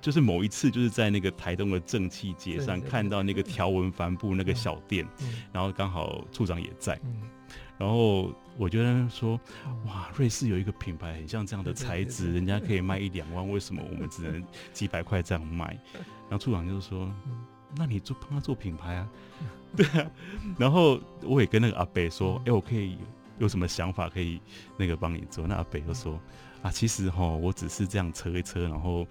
[0.07, 5.05] 就是某一次，就是在那个台东的正气街上看到那个条纹帆布那个小店，
[5.51, 6.97] 然后刚好处长也在，
[7.77, 9.37] 然后我觉得说，
[9.85, 14.41] 哇，瑞士有一个品牌很像这样的材质，人家可以卖一两万，为什么我们只能
[14.71, 15.77] 几百块这样卖？
[16.29, 17.13] 然后处长就说，
[17.75, 19.09] 那你做帮他做品牌啊？
[19.75, 20.09] 对啊。
[20.57, 22.97] 然后我也跟那个阿北说，哎，我可以
[23.39, 24.39] 有什么想法可以
[24.77, 25.45] 那个帮你做？
[25.45, 26.17] 那阿北就说，
[26.61, 29.05] 啊，其实哈，我只是这样车一车，然后。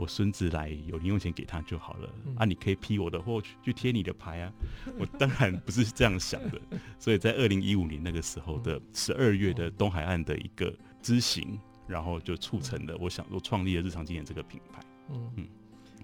[0.00, 2.46] 我孙子来有零用钱给他就好了、嗯、啊！
[2.46, 4.52] 你可以批我的货去去贴你的牌啊！
[4.98, 6.58] 我当然不是这样想的，
[6.98, 14.80] 所以在二零一五年那个时候的十二月的东海岸的一个之行，然后就促成了我想说创立了日常经验这个品牌。
[15.10, 15.46] 嗯嗯，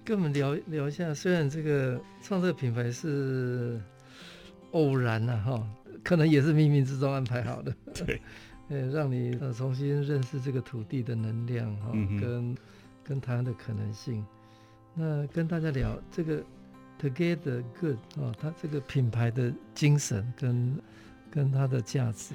[0.04, 3.80] 跟我们聊聊一下，虽然这个创这个品牌是
[4.72, 5.68] 偶然呐、啊、哈，
[6.04, 7.74] 可能也是冥冥之中安排好的。
[8.04, 8.20] 对，
[8.68, 12.54] 呃，让你呃重新认识这个土地的能量哈，嗯、跟。
[13.08, 14.26] 跟台湾的可能性，
[14.92, 16.42] 那跟大家聊这个
[17.00, 20.82] Together Good 啊，它这个品牌的精神跟
[21.30, 22.34] 跟它的价值。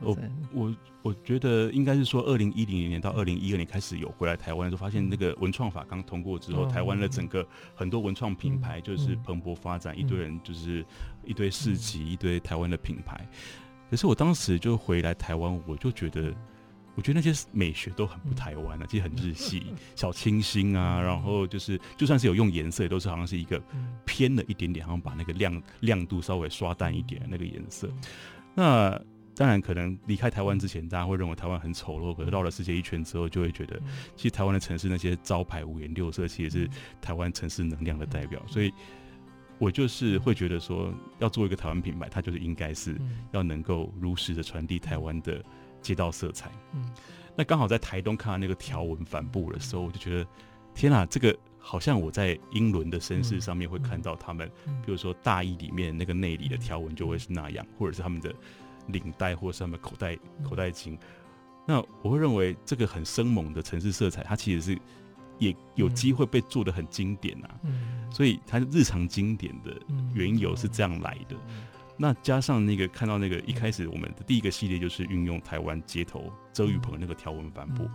[0.00, 0.18] 我
[0.52, 10.84] 我我觉得应该是说，二零一零年到二零一二年开始有回来台湾，就发现那个文创法刚通过之后，台湾的整个很多文创品牌就是蓬勃发展，一堆人就是
[11.24, 13.24] 一堆市集，一堆台湾的品牌。
[13.88, 16.34] 可是我当时就回来台湾，我就觉得。
[16.98, 23.62] 我觉得那些美学都很不台湾啊，其实很日系，小清新啊，然后就是就算是有用颜色，也都是好像是一个
[24.04, 27.88] 偏了一点点，好像把那个亮亮度稍微刷淡一点那个颜色。
[28.52, 29.00] 那
[29.36, 33.80] 当然可能离开台湾之前，大家会认为台湾很丑陋，可是绕了世界一圈之后，就会觉得，
[34.16, 36.70] 其实台湾的城市那些招牌五颜六色，其实是
[37.00, 38.42] 台湾城市能量的代表。
[38.48, 38.72] 所以，
[39.58, 45.40] 我就是会觉得说，要做一个台湾品牌，它就是应该是要能够如实的传递台湾的
[45.88, 46.50] 街道色彩。
[46.74, 46.90] 嗯，
[47.34, 50.26] 那刚好在台东看到那个条纹帆布的时候，我就觉得，
[50.74, 51.34] 天啊，这个。
[51.60, 54.50] 好像我在英伦的绅士上面会看到他们，
[54.86, 58.34] 比如说大衣里面那个内里的条纹就会是那样，或者是他们的
[58.86, 60.96] 领带，或者是他们口袋口袋巾。
[61.66, 64.80] 那我会认为这个很生猛的城市色彩，它其实是
[65.38, 67.50] 也有机会被做的很经典啊。
[68.10, 69.78] 所以它日常经典的
[70.14, 71.36] 缘由是这样来的。
[71.98, 77.86] 那加上那个看到那个一开始我们的第一个系列就是运用台湾街头遮雨棚那个条纹帆布。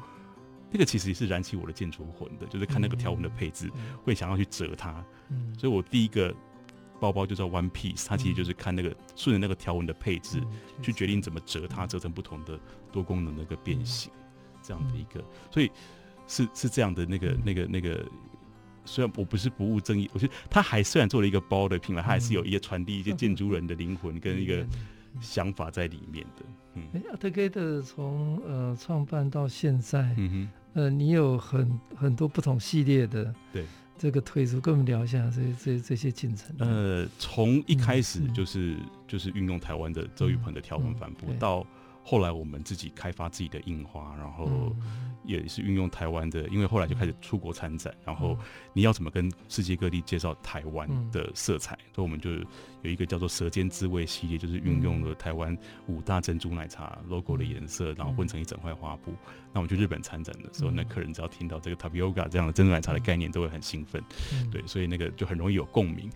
[0.75, 3.69] 那个其实也是燃起我的建筑魂的，就是看那个条纹的配置，
[4.03, 5.05] 会想要去折它。
[5.29, 6.35] 嗯，所以我第一个
[6.99, 10.41] 包包就叫 One Piece，它其实就是看那个顺着那个条纹的配置
[10.81, 12.59] 去决定怎么折它，折成不同的
[12.91, 14.11] 多功能的一个变形，
[14.63, 15.23] 这样的一个。
[15.51, 15.69] 所以
[16.27, 18.03] 是是这样的那个那个那个，
[18.85, 24.65] 虽然我不是不务正业，我觉得他还虽然做了一个包的品牌，他还是有一些传递一些建筑人的灵魂跟一个
[25.21, 26.45] 想法在里面的。
[26.75, 30.49] 嗯，哎，Altogether 从呃创办到现在，嗯哼。
[30.73, 33.63] 呃，你有很很多不同系列的，对
[33.95, 36.49] 这个推出，跟我们聊一下这这这些进程。
[36.57, 41.63] 呃，从一开始就是、嗯、就是运用台湾的周雨鹏的条纹帆布，到
[42.03, 44.45] 后来我们自己开发自己的印花，然后。
[44.47, 48.37] 嗯也是运用台湾的，因为后来就开始出国参展，然后
[48.73, 51.79] 你要怎么跟世界各地介绍台湾的色彩？
[51.95, 59.13] 所以我们就有一个叫做“舌尖滋味”系列，就是运用了台湾五大珍珠奶茶 logo 的颜色，然后混成一整块花布。
[59.53, 64.03] 那我们去日本参展的时候，那客人只要听到这个 Tapioca 这样的珍珠奶茶的概念，都会很兴奋。
[64.51, 66.11] 对，所以那个就很容易有共鸣。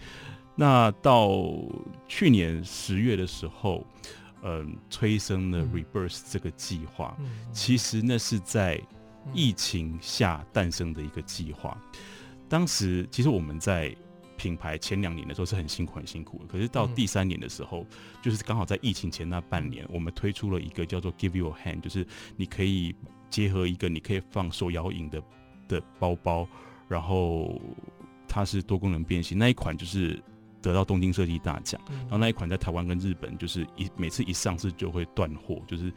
[0.54, 1.32] 那到
[2.10, 3.88] 去年十月的时候，
[4.44, 7.18] 嗯，催生了 Rebirth 这个计划，
[7.52, 8.82] 其实那是在。
[9.34, 11.78] 疫情下诞生的一个计划，
[12.48, 13.94] 当时其实我们在
[14.38, 17.86] 品牌前两年的时候是很辛苦很辛苦的，可是到第三年的时候，
[18.22, 22.08] 就是刚好在疫情前那半年，我们推出了一个叫做 Give You a Hand，就是
[22.38, 22.96] 你可以
[23.30, 25.22] 结合一个你可以放手摇饮的
[25.68, 26.48] 的包包，
[26.88, 27.62] 然后
[28.30, 30.24] 它是多功能变形，那一款就是
[30.62, 35.92] 得到东京设计大奖，然后那一款在台湾跟日本就是一每次一上市就会断货，就是。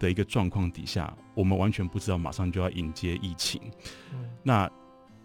[0.00, 3.60] 的一个状况底下，我们完全不知道马上就要迎接疫情。
[4.12, 4.70] 嗯、那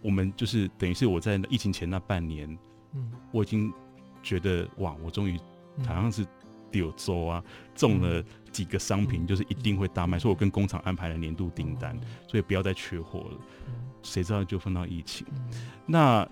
[0.02, 2.58] 我们就是等于是我在疫情前那半年，
[2.92, 3.72] 嗯，我已经
[4.20, 5.38] 觉得哇，我终于
[5.86, 6.26] 好像是
[6.72, 11.96] 柳州啊，中了几个商品，就是一定会大卖，所以我跟工厂安排了年度订单，
[12.26, 13.38] 所以不要再缺货了。
[14.02, 15.24] 谁知道就碰到疫情。
[15.86, 16.28] 那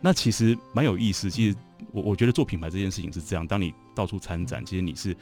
[0.00, 1.30] 那其实蛮有意思。
[1.30, 1.56] 其实
[1.92, 5.16] 我我觉得做品牌这件事情是这样，当你到处参展，其实你是。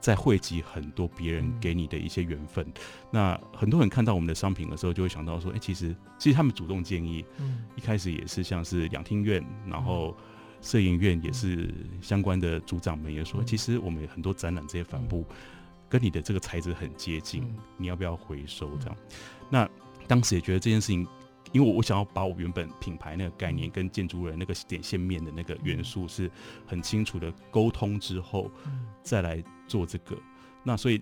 [0.00, 2.72] 在汇集很多别人给你的一些缘分，嗯、
[3.10, 10.16] 那很多人看到我们的商品的时候，就会想到说，哎、欸，其实其实他们主动建议，嗯，一开始也是像是两厅院，然后
[10.62, 15.26] 摄影院也是相关的组长们也说，嗯、其实我们很多展览这些帆布
[15.88, 18.96] 跟你的这个材质很接近，嗯、你要不要回收这样？
[18.96, 19.16] 嗯、
[19.50, 19.68] 那
[20.06, 21.04] 当时也觉得这件事情。
[21.52, 26.30] 因为我想要把我原本品牌那个概念跟建筑人那个点线面的那个元素是
[26.66, 28.50] 很清楚的沟通之后，
[29.02, 30.16] 再来做这个。
[30.62, 31.00] 那所以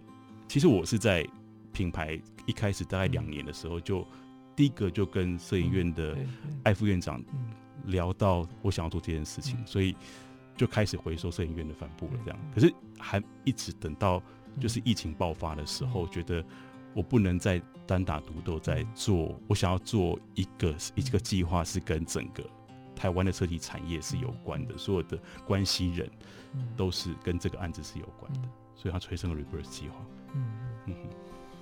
[0.48, 1.26] 其实我是在
[1.72, 4.06] 品牌一开始大概两年的时候，就
[4.54, 6.16] 第一个就跟摄影院的
[6.62, 7.22] 艾副院长
[7.84, 9.96] 聊到我想要做这件事情，所以
[10.56, 12.12] 就开始回收摄影院的帆布了。
[12.24, 14.22] 这样，可是还一直等到
[14.60, 16.44] 就是疫情爆发的时候，觉得。
[16.96, 22.42] 我不能再单打独斗在做，我想要做一个一个计划，是跟整个
[22.96, 26.10] 台湾的设计产业是有关的，所有的关系人
[26.74, 29.96] 都是跟这个案子是有关的，所以他催生了 Reverse 计划。
[30.32, 30.94] 嗯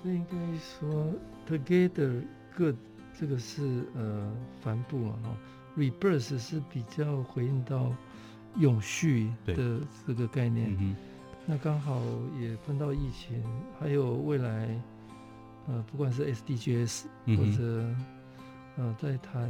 [0.01, 1.13] 所以应该说
[1.49, 2.23] Together
[2.57, 2.77] Good
[3.19, 4.33] 这个是呃
[4.63, 5.37] 帆布嘛哈
[5.77, 7.93] ，Reverse 是比较回应到
[8.59, 10.77] 永续的这个概念。
[10.79, 10.95] 嗯、
[11.45, 12.01] 那刚好
[12.41, 13.43] 也碰到疫情，
[13.81, 14.81] 还有未来。
[15.67, 17.97] 呃，不管是 SDGs 或者、嗯、
[18.77, 19.43] 呃，在谈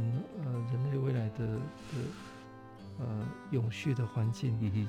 [0.43, 4.87] 呃人类未来的的呃永续的环境，嗯哼，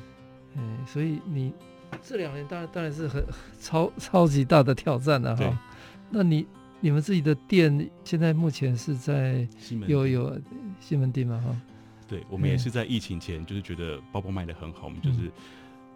[0.61, 1.53] 哎，所以你
[2.01, 3.25] 这两年当然当然是很
[3.61, 5.59] 超超级大的挑战了哈。
[6.11, 6.47] 那你
[6.81, 9.47] 你们自己的店现在目前是在
[9.89, 10.41] 有有
[10.79, 11.43] 西门町吗？
[11.45, 11.57] 哈，
[12.07, 15.33] 对，我们也是在疫情前就是觉得包包卖的很好，我们就是、嗯、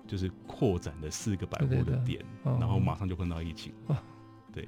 [0.09, 3.97] 就是扩展了四个百货的店，哦、然后马上就碰到疫情，哦、
[4.53, 4.67] 对。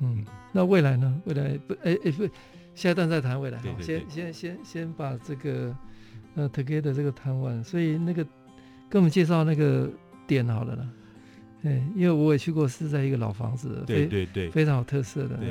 [0.00, 1.22] 嗯，那未来呢？
[1.24, 2.28] 未来不，哎、欸、哎、欸、不，
[2.74, 3.60] 下一段再谈未来。
[3.60, 5.74] 对对对，先先先先把这个
[6.34, 7.62] 呃 Together 这个谈完。
[7.64, 8.24] 所以那个
[8.88, 9.90] 跟我们介绍那个
[10.26, 10.88] 点好了啦。
[11.62, 15.36] 对，因为我也去过，是在一个老房子，对对对，非常有特色的。
[15.36, 15.48] 对，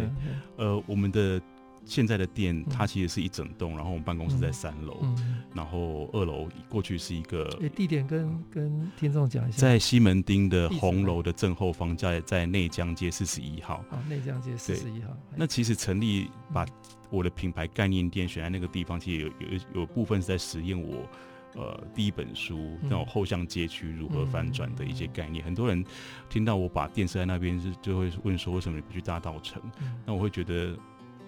[0.58, 1.42] 呃，我们的。
[1.86, 7.48] 现在的店它其实是一整栋，然后我们办公室在三楼，嗯、然后二楼过去是一个。
[7.62, 13.76] 欸、地点跟跟听众讲一下，在西门町的红楼的正后方，在在内江街四十一号。
[13.92, 15.16] 啊，内江街四十一号。
[15.36, 16.66] 那其实成立把
[17.12, 21.08] 我的品牌概念店选在那个地方，其实有有有部分是在实验我
[21.54, 25.46] 呃第一本书那种后巷街区如何翻转的一些概念。
[25.46, 25.86] 很多人
[26.30, 29.58] 听到我把店设在那边，是就会问说，为什么你不去大稻埕？
[30.04, 30.76] 那我会觉得。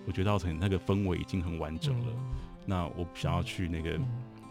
[0.08, 2.36] 我觉得稻城那个氛围已经很完整了，嗯、
[2.66, 4.00] 那我想要去那个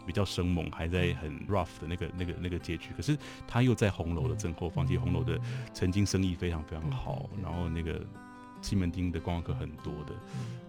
[0.07, 3.17] 比较生猛，还在很 rough 的那个、那个、那个街区，可是
[3.49, 5.41] 他又在红楼的正后方，其实红楼的
[5.73, 8.05] 曾经生意非常非常好，然后那个
[8.61, 10.15] 西门町的观光客很多的，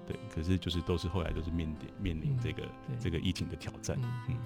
[0.08, 2.64] 对，可是就是都是后来都是面临面临这个
[2.98, 4.38] 这个疫情的挑战，嗯。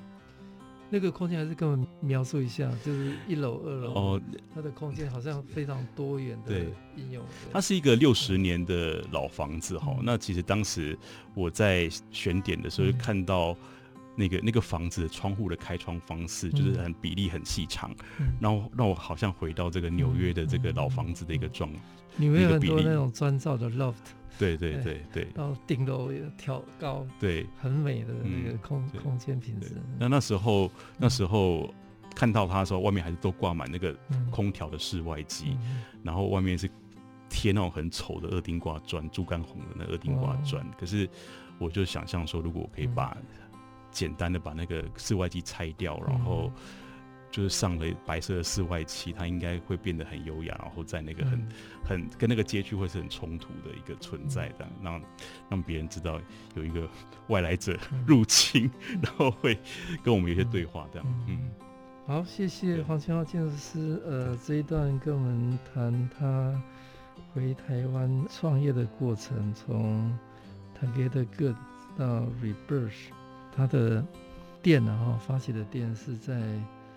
[0.94, 4.22] 那个空间还是跟我们描述一下，就是一楼、二楼哦，
[4.54, 6.60] 它的空间好像非常多元的
[6.98, 7.24] 应用。
[7.54, 10.98] 它是一个六十年的老房子哈，嗯、那其实当时
[11.34, 13.56] 我在选点的时候，就看到
[14.18, 17.90] 那个、嗯、那个房子的窗户的开窗方式，就是很比例很细长，
[18.20, 21.72] 嗯、然后让我好像回到这个纽约的这个老房子的一个状。
[22.18, 23.94] 纽约有很多那种砖造的 loft。
[24.40, 29.76] 对对对对，然后顶楼也挑高，对，很美的那个空空间品质。
[30.00, 31.74] 那那时候那时候
[32.16, 33.96] 看到它的时候，外面还是都挂满那个
[34.32, 35.58] 空调的室外机，
[36.04, 36.70] 然后外面是
[37.30, 40.66] 贴那种很丑的二丁挂砖，猪肝红的那二丁挂砖。
[40.80, 41.08] 可是
[41.60, 43.16] 我就想象说，如果我可以把
[43.92, 46.52] 简单的把那个室外机拆掉，然后。
[47.32, 51.48] 就是上了白色的室外漆，它应该会变得很优雅，然后在那个很、嗯、
[51.84, 55.02] 很跟那个街区会是很冲突的一个存在的，嗯、让
[55.50, 56.20] 让别人知道
[56.56, 56.86] 有一个
[57.30, 59.58] 外来者入侵，嗯、 然后会
[60.04, 61.08] 跟我们有些对话这样。
[61.08, 61.52] 嗯，嗯。
[62.06, 66.62] 好，谢谢黄千浩建筑师，呃，这一段跟我们谈他
[67.34, 70.14] 回台湾创业的过程，从
[70.78, 71.56] Together Good
[71.98, 72.92] 到 Rebirth，
[73.56, 74.06] 他的
[74.62, 76.36] 店然后发起的店是在。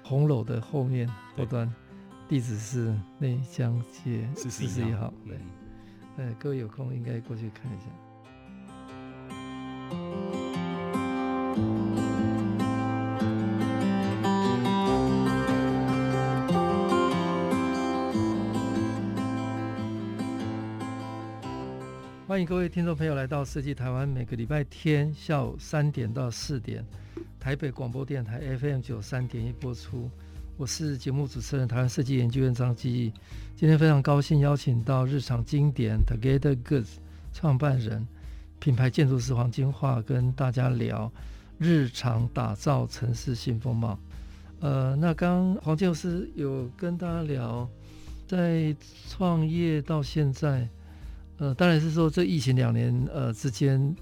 [0.07, 1.72] 红楼的后面后端，
[2.28, 5.11] 地址是内江街四十一号。
[5.26, 5.38] 对，
[6.18, 7.86] 呃，各位有空应该过去看一下。
[22.26, 26.84] 欢迎各位听众朋友来到设计台湾，每个礼拜天下午三点到四点。
[27.45, 30.11] 台北广播电台 FM 九三点一播出，
[30.57, 33.12] 我是节目主持人台湾设计研究院张基义。
[33.55, 36.88] 今天非常高兴邀请到日常经典 Together Goods
[37.34, 38.09] 创办人、
[38.59, 41.12] 品牌建筑师黄金樺，跟大家聊
[41.59, 43.99] 日常打造城市新风貌。
[44.61, 47.68] 呃，那刚黄建筑师有跟大家聊，
[48.26, 48.74] 在
[49.11, 50.66] 创业到现在，
[51.36, 53.95] 呃，当然是说这疫情两年呃之间，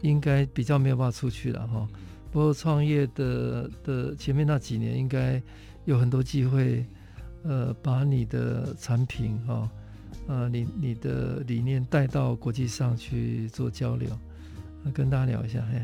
[0.00, 1.88] 应该比较没有办法出去了哈。
[2.30, 5.42] 不过创业的的前面那几年，应该
[5.86, 6.84] 有很多机会，
[7.42, 9.70] 呃，把你的产品哈、哦，
[10.28, 14.10] 呃，你你的理念带到国际上去做交流，
[14.84, 15.66] 呃、跟大家聊一下。
[15.72, 15.82] 嘿，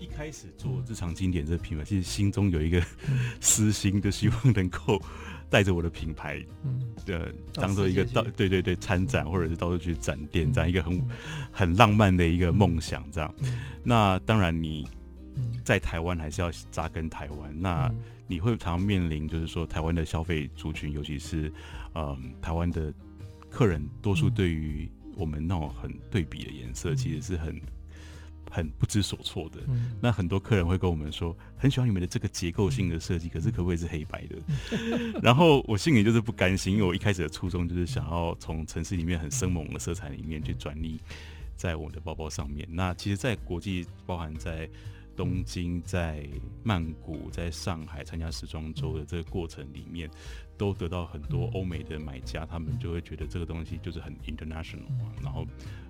[0.00, 2.82] 一开始做日常经典这个品牌，其实心中有一个
[3.38, 4.98] 私心，就希望能够
[5.50, 11.08] 带着我的品牌，嗯，呃，当做一个到对对对参展，或者是到处去展店，这样一个很
[11.52, 13.34] 很浪漫的一个梦想，这样。
[13.84, 14.88] 那当然你。
[15.66, 17.92] 在台湾还是要扎根台湾，那
[18.28, 21.52] 你会常常面临，就是说台湾的消费族群，尤其是，
[21.96, 22.94] 嗯，台湾的
[23.50, 27.60] 客人，多数对于我们那种很对比的颜色，其实是很
[28.48, 29.58] 很不知所措的。
[30.00, 34.36] 那很多客人会跟我们说，很喜欢你们的这个结构性的设计，可是可不可以是黑白的？
[35.20, 41.00] 然后我心里就是不甘心，因为我一开始的初衷就是想要从城市里面很生猛的色彩里面去转移
[41.56, 42.64] 在我的包包上面。
[42.70, 44.68] 那其实，在国际，包含在
[45.16, 46.28] 东京、在
[46.62, 50.10] 曼谷、在上海参加时装周的这个过程里面，
[50.56, 54.84] 都得到很多欧美的买家，他们就会觉得这个东西就是很 international，
[55.22, 55.46] 然后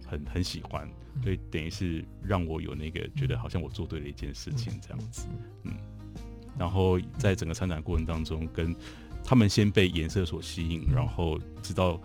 [0.07, 0.89] 很很喜欢，
[1.23, 5.27] 所以等于是让我有那个觉得好像我做对了一件事情这样子，
[5.65, 5.75] 嗯，
[6.57, 8.75] 然后在整个参展过程当中，跟
[9.25, 12.01] 他们先被颜色所吸引，然后直到。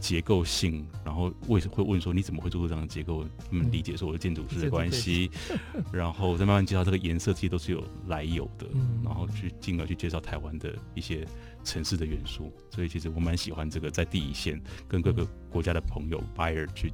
[0.00, 3.24] 结构性，然后为什么会问说你怎么会做出这样的结构？
[3.50, 5.30] 他们理解说我的建筑师的关系，
[5.92, 11.26] 然后再慢慢介绍这个颜色，其实都是有来由的，嗯然后去进而去介绍台湾的一些
[11.64, 12.52] 城市的元素。
[12.70, 16.92] 所以其实我蛮喜欢这个在第一线跟各个国家的朋友 buyer 去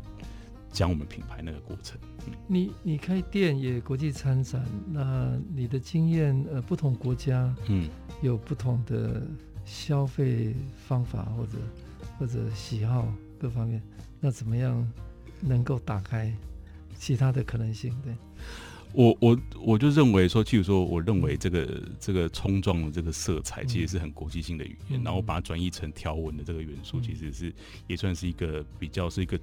[0.71, 1.99] 讲我们品牌那个过程。
[2.47, 7.89] 你你开店也国际参展，那你的经验呃不同国家嗯
[8.21, 9.27] 有不同的
[9.65, 10.55] 消费
[10.87, 11.59] 方法或者
[12.23, 13.83] 或者喜好各方面，
[14.21, 14.89] 那怎么样
[15.41, 16.33] 能够打开
[16.97, 17.93] 其他的可能性？
[18.05, 18.15] 对。
[18.93, 27.53] 我我我就认为说，譬如说，我认为这个这个冲撞的这个色彩，其实是很国际性的语言，嗯、然后把它转译成条纹的这个元素，其实是
[27.89, 29.37] 也算是一个比较是一个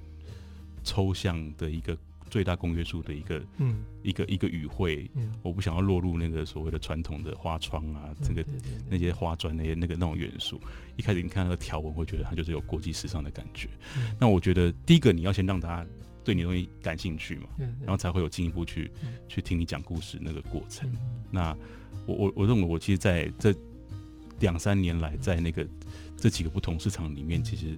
[0.82, 1.94] 抽象的一个
[2.30, 5.10] 最大公约数的一个嗯一个一个语汇。
[5.14, 8.42] 嗯、我不想要落入那个所谓的传统的花窗啊，这个
[8.88, 10.58] 那些花砖那些那个那种元素。
[10.96, 13.68] 一开始你看那个条纹，会觉得它就是有国际时尚的感觉。
[13.96, 15.84] 嗯、那我觉得第一个你要先让它。
[16.22, 17.48] 对你东西感兴趣嘛，
[17.80, 18.90] 然后才会有进一步去
[19.26, 20.86] 去听你讲故事那个过程。
[21.30, 21.56] 那
[22.04, 23.54] 我我我认为我其实在这
[24.38, 25.66] 两三年来，在那个
[26.18, 27.76] 这几个不同市场里面，其实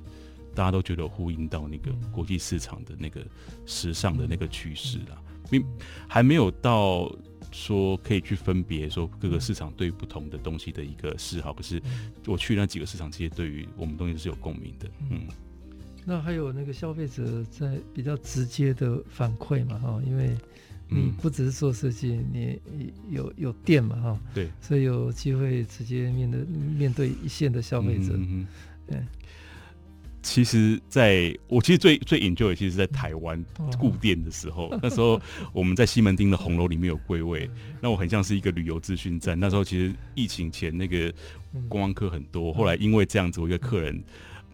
[0.55, 3.24] 大家都觉得呼应到那个国际市场的那个
[3.66, 5.16] 时尚的那个趋势啊，
[5.50, 5.64] 并
[6.09, 7.11] 还没有到
[7.50, 11.53] 说可以去分别说各个市场对不同的东西的一个嗜好。
[11.53, 11.80] 可是
[12.26, 15.26] 我去那几个市场，其实对于我们东西是有共鸣的，嗯。
[16.05, 20.36] 那还有那个消费者在比较直接的反馈嘛，哈，因为
[20.88, 22.61] 你不只是做设计，你
[23.09, 28.44] 有有店嘛，哈，对，所以有机会直接面对面对一线的消费者，嗯，
[28.86, 29.00] 对。
[30.23, 33.45] 其实在我其实最最 enjoy 其实是在台湾
[33.79, 35.20] 顾店的时候， 那时候
[35.53, 37.51] 我们在西门町的红楼里面有归位，
[37.81, 39.39] 那我很像是一个旅游资讯站。
[39.39, 41.12] 那时候其实疫情前那个
[41.68, 44.03] 观光客很多，后来因为这样子，我一个客人。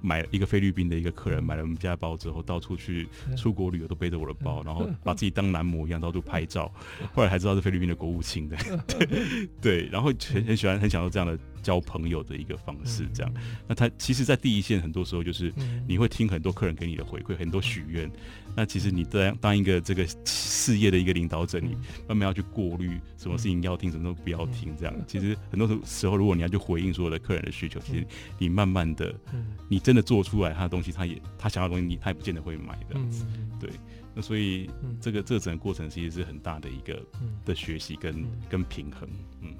[0.00, 6.72] 买一个菲律宾的一个客人买了我们家的包之后，到处去出国旅游都背着我的包，然后把自己当男模一样到处拍照。
[7.12, 8.56] 后来才知道是菲律宾的国务卿的，
[8.86, 9.08] 对
[9.60, 11.36] 对，然后很很喜欢很享受这样的。
[11.62, 13.32] 交朋友的一个方式，这样。
[13.66, 15.52] 那他其实，在第一线，很多时候就是
[15.86, 18.10] 你会听很多客人给你的回馈，很多许愿。
[18.56, 21.76] 那其实你当当一个这个事业的一个领导者，你
[22.08, 24.76] 慢慢要去过滤什么事情要听，什么都不要听。
[24.76, 28.06] 这样，其实很多时候，如果你要去回应所有的客人的需求，其实
[28.38, 29.14] 你慢慢的，
[29.68, 33.24] 你真的做出来他的东西，他也他想要的东西，你他也不见得会买这样子。
[33.60, 33.70] 对。
[34.14, 34.68] 那所以
[35.00, 37.00] 这个这个整个过程其实是很大的一个
[37.44, 39.08] 的学习跟跟平衡，
[39.42, 39.54] 嗯。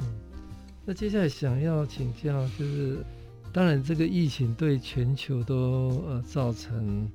[0.89, 3.05] 那接下来想要请教，就是
[3.53, 7.07] 当然这个疫情对全球都呃造成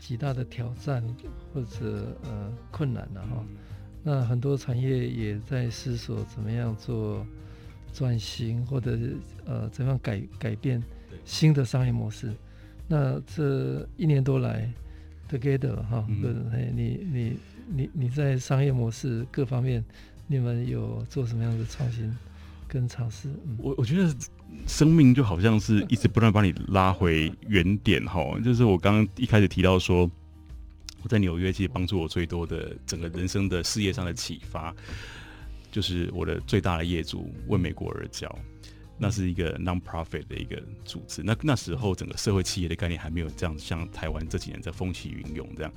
[0.00, 1.04] 极大的挑战
[1.52, 3.44] 或者呃困难了哈。
[4.02, 7.22] 那很多产业也在思索怎么样做
[7.92, 8.98] 转型，或者
[9.44, 10.82] 呃怎样改改变
[11.26, 12.32] 新的商业模式。
[12.86, 14.72] 那这一年多来
[15.28, 19.84] ，Together 哈，对，你你你你在商业模式各方面，
[20.26, 22.10] 你们有做什么样的创新？
[22.68, 24.14] 跟尝试，我我觉得
[24.66, 30.08] 生命就好像是一直不断把你拉回原点哈，就是我刚刚一开始提到说，
[31.02, 34.74] 我在纽约其实帮助我最多的整个人生的事业上的启发，
[35.72, 38.38] 就是我的最大的业主为美国而教，
[38.98, 45.72] 那是一个 non-profit 的一个组织，那那时候整个社会企业的概念还没有这样像台湾这几年在风起云涌这样。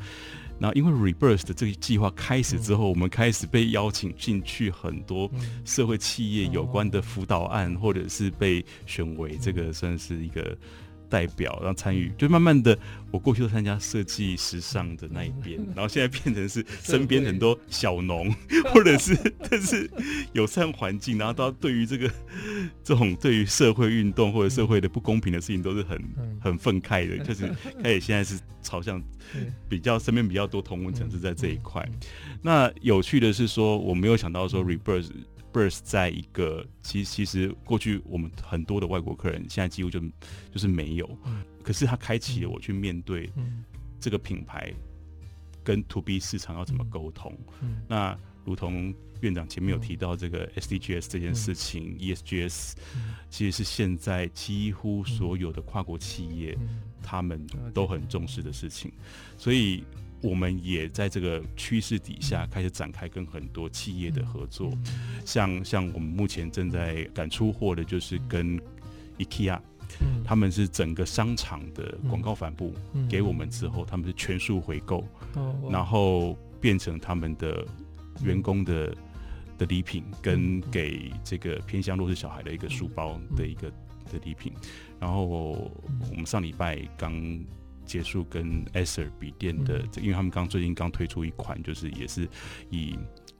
[0.57, 5.29] 那因为 Rebirth 的这个计划开始之后，我们开始被邀请进去很多
[5.65, 10.57] 社会企业有关的辅导案，或者是被选为这个算是一个。
[11.11, 12.75] 代表，然后参与，就慢慢的，
[13.11, 18.33] 我过去都参加设计时尚的那一边，然后现在变成是身边很多小农，
[18.73, 19.13] 或者是
[19.49, 19.91] 但是
[20.31, 22.09] 友善环境，然后到对于这个
[22.81, 26.01] 这种对于社会运动或者社会的不公平的事情都是很
[26.39, 27.45] 很愤慨的，就是
[27.83, 29.03] 开始现在是朝向
[29.67, 31.85] 比较身边比较多同温层是在这一块。
[32.41, 35.09] 那有趣的是说，我没有想到说 Rebirth。
[35.51, 39.99] Birth 在一个，其实其实过去我们很多的外国客人，现在几乎就
[40.51, 41.17] 就是没有。
[41.63, 43.29] 可是他开启了我去面对
[43.99, 44.73] 这个品牌
[45.63, 47.37] 跟 To B 市场要怎么沟通。
[47.87, 52.73] 那如同院长前面有提到这个 SDGs 这件事情，ESGs
[53.29, 56.57] 其实是现在几乎所有的跨国企业
[57.03, 58.91] 他们都很重视的事情，
[59.37, 59.83] 所以。
[60.21, 64.71] 我们也在这个趋势底下开始展开跟很多企业的合作，
[65.25, 68.59] 像像我们目前正在赶出货的，就是跟
[69.17, 69.59] IKEA，
[70.23, 72.73] 他们是整个商场的广告帆布
[73.09, 75.03] 给我们之后，他们是全数回购，
[75.69, 77.65] 然后变成他们的
[78.23, 78.95] 员工的
[79.57, 83.69] 的礼品，跟给这个偏向弱势小孩的一个书包的一个
[84.11, 84.53] 的礼品，
[84.99, 87.13] 然后我们上礼拜刚。
[87.91, 92.25] 结束跟 Acer 笔电的，因为他们刚最近刚推出一款，就是也是
[92.69, 92.97] 以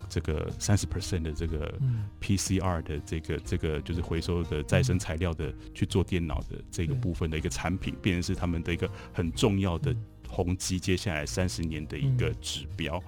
[0.10, 1.74] 这个三十 percent 的这个
[2.20, 9.96] PCR 的这个这个就是回收的再生材料的去做电脑的这个部分的一个产品，变成是他们的一个很重要的
[10.28, 13.02] 宏基接下来三十年的一个指标。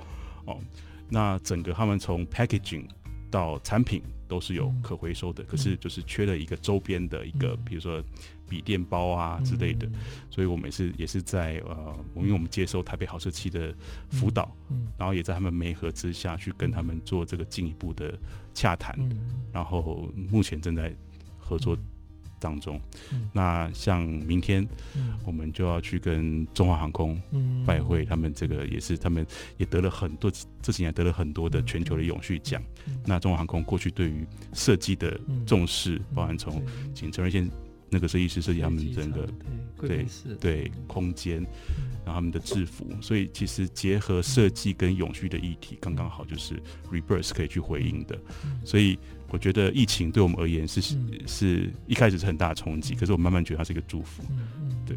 [0.46, 0.58] 哦。
[1.10, 2.88] 那整个他们从 packaging
[3.34, 8.04] 到产品都是有可回收的，嗯、可是就是缺了一个周边的一个，比、嗯、如说
[8.48, 9.94] 笔电包啊之类的，嗯、
[10.30, 13.74] 所以我们也是也是在呃，因为我们接受台北好设计的
[14.12, 14.56] 辅导，
[15.00, 18.14] 然后也在他们媒合之下去跟他们做这个进一步的
[18.54, 19.18] 洽谈，嗯、
[19.52, 20.94] 然后目前正在
[21.40, 21.76] 合作。
[22.44, 22.78] 当中，
[23.14, 24.68] 嗯、那像明天，
[24.98, 27.18] 嗯、我们就要去跟中华航空
[27.66, 29.26] 拜会，他们这个也是，他们
[29.56, 30.30] 也得了很多
[30.62, 32.62] 这几年得了很多的全球的永续奖。
[32.86, 36.62] 嗯、那中华航空过去对于设计的重视，嗯、包含从
[36.94, 37.50] 请陈瑞先
[37.90, 39.26] 那个设计师设计他们整个
[39.80, 40.06] 对
[40.42, 41.42] 对空间，
[42.04, 48.20] 然后他们的制服，所以其实结合设计跟永续的议题，刚刚好就是 Rebirth 可以去回应的，
[48.66, 49.00] 所以。
[49.34, 54.22] 我觉得疫情对我们而言是、嗯、是一开始是很大的冲击，可是我慢慢觉得它是一个祝福。
[54.30, 54.96] 嗯嗯、对。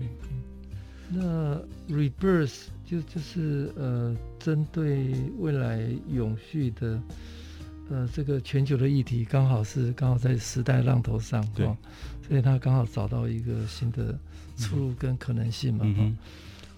[1.09, 1.59] 那
[1.89, 7.01] Rebirth 就就是呃，针对未来永续的
[7.89, 11.74] 呃这个全球的议题，刚好是刚好在时代浪头上，对、哦，
[12.28, 14.18] 所以他刚好找到一个新的
[14.59, 15.80] 出路跟可能性嘛。
[15.87, 16.14] 嗯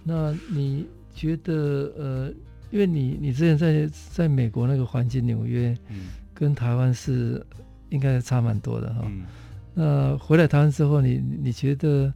[0.01, 2.33] 那你觉得呃，
[2.71, 6.05] 因为你你之前在在美国那个环境纽约，嗯。
[6.39, 7.45] 跟台湾是
[7.89, 9.01] 应该差蛮多的哈。
[9.05, 9.25] 嗯、
[9.73, 12.13] 那回来台湾之后，你你觉得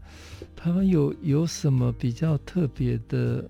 [0.55, 3.43] 台湾有有什么比较特别的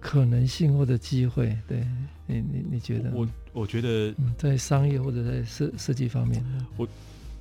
[0.00, 1.54] 可能性或者机会？
[1.68, 1.86] 对
[2.26, 3.10] 你你你觉得？
[3.12, 6.42] 我我觉得、嗯、在商业或者在设设计方面，
[6.78, 6.88] 我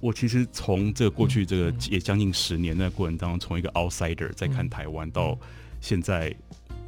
[0.02, 5.40] 我其实从这个过去这个也将近十年的过程当中，从一个 outsider 在看台湾到
[5.80, 6.36] 现在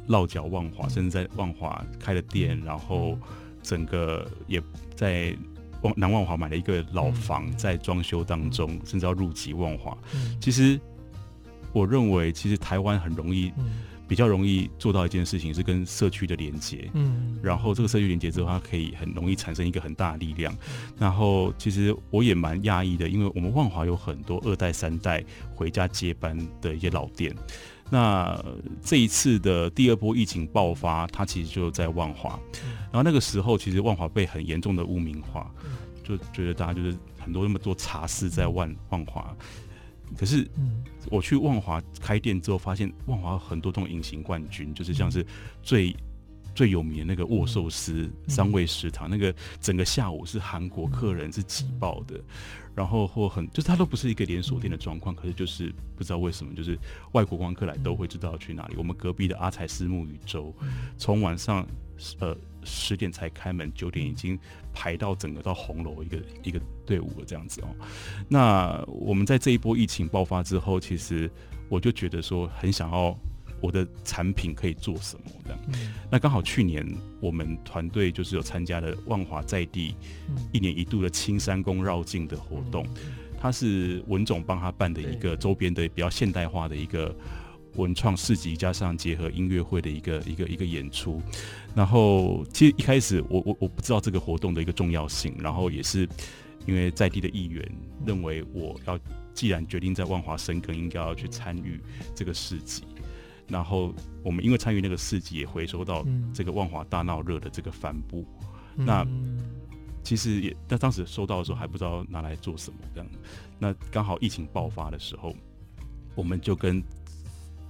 [0.08, 3.18] 落脚万华，嗯、甚至在万华开了店，嗯、然后。
[3.66, 4.62] 整个也
[4.94, 5.36] 在
[5.82, 9.98] 万南万华买了一个老房，在装修当中，嗯、甚至要入籍万华。
[10.14, 10.80] 嗯、其实
[11.72, 16.88] 我认为，其实台湾很容易，嗯、比较容易做到一件事情，是跟社区的连接。
[16.94, 20.54] 嗯，然后这个社区连接之后，它可以很容易产生一个很大的力量。
[20.54, 27.34] 嗯、然后，其实我也蛮讶异的，因为我们万华有很多二代、三代回家接班的一些老店。
[27.88, 28.44] 那
[28.82, 32.38] 这一次的第二波疫情爆发，它其实就在万华，
[32.90, 35.48] 然后那个时候其实万华被很严重的污名化，
[36.02, 39.36] 就觉得大家就是很多那么多茶室在万万华，
[40.18, 40.48] 可是
[41.10, 45.24] 我去万华开店之后，发现万华很多这种隐形冠军，就是像是
[45.62, 45.94] 最
[46.56, 52.18] 最有名的那个握寿司三味食堂，那个整个下午是韩国客人是挤爆的。
[52.74, 56.78] 然后或很就是它都不是一个连锁店的状况，可是就是不知道为什么，就是
[57.12, 58.74] 外国观光客来都会知道去哪里。
[58.76, 60.54] 我们隔壁的阿才私木宇宙，
[60.98, 61.66] 从晚上
[62.18, 64.38] 呃十点才开门，九点已经
[64.74, 67.68] 排到整个到红楼一个一个队伍了这样子哦。
[68.28, 71.30] 那我们在这一波疫情爆发之后，其实
[71.70, 73.18] 我就觉得说很想要。
[73.60, 75.30] 我的产品可以做什么？
[75.44, 76.86] 这样，嗯、那刚好去年
[77.20, 79.94] 我们团队就是有参加了万华在地
[80.52, 82.86] 一年一度的青山宫绕境的活动，
[83.40, 87.14] 它是文总帮他办的一个周边的比较现代化的一个
[87.74, 91.20] 文创市集，加上结合音乐会的一个一个一个演出。
[91.74, 96.08] 然后其实一开始我我我不知道这个活动的一个重要性，然后也是
[96.66, 97.66] 因为在地的议员
[98.06, 98.98] 认为我要
[99.34, 101.80] 既然决定在万华生根，应该要去参与
[102.14, 102.84] 这个市集。
[103.48, 108.26] 然后我们因为参与那个市集，也回收到这个万华大闹热的这个帆布。
[108.76, 109.06] 嗯、那
[110.02, 113.10] 其实也，那当时收到的时候还不知道拿来做什么这样。
[113.58, 115.34] 那刚好疫情爆发的时候，
[116.14, 116.82] 我们就跟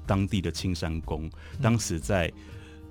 [0.07, 1.31] 当地的青山宫，
[1.63, 2.33] 当时在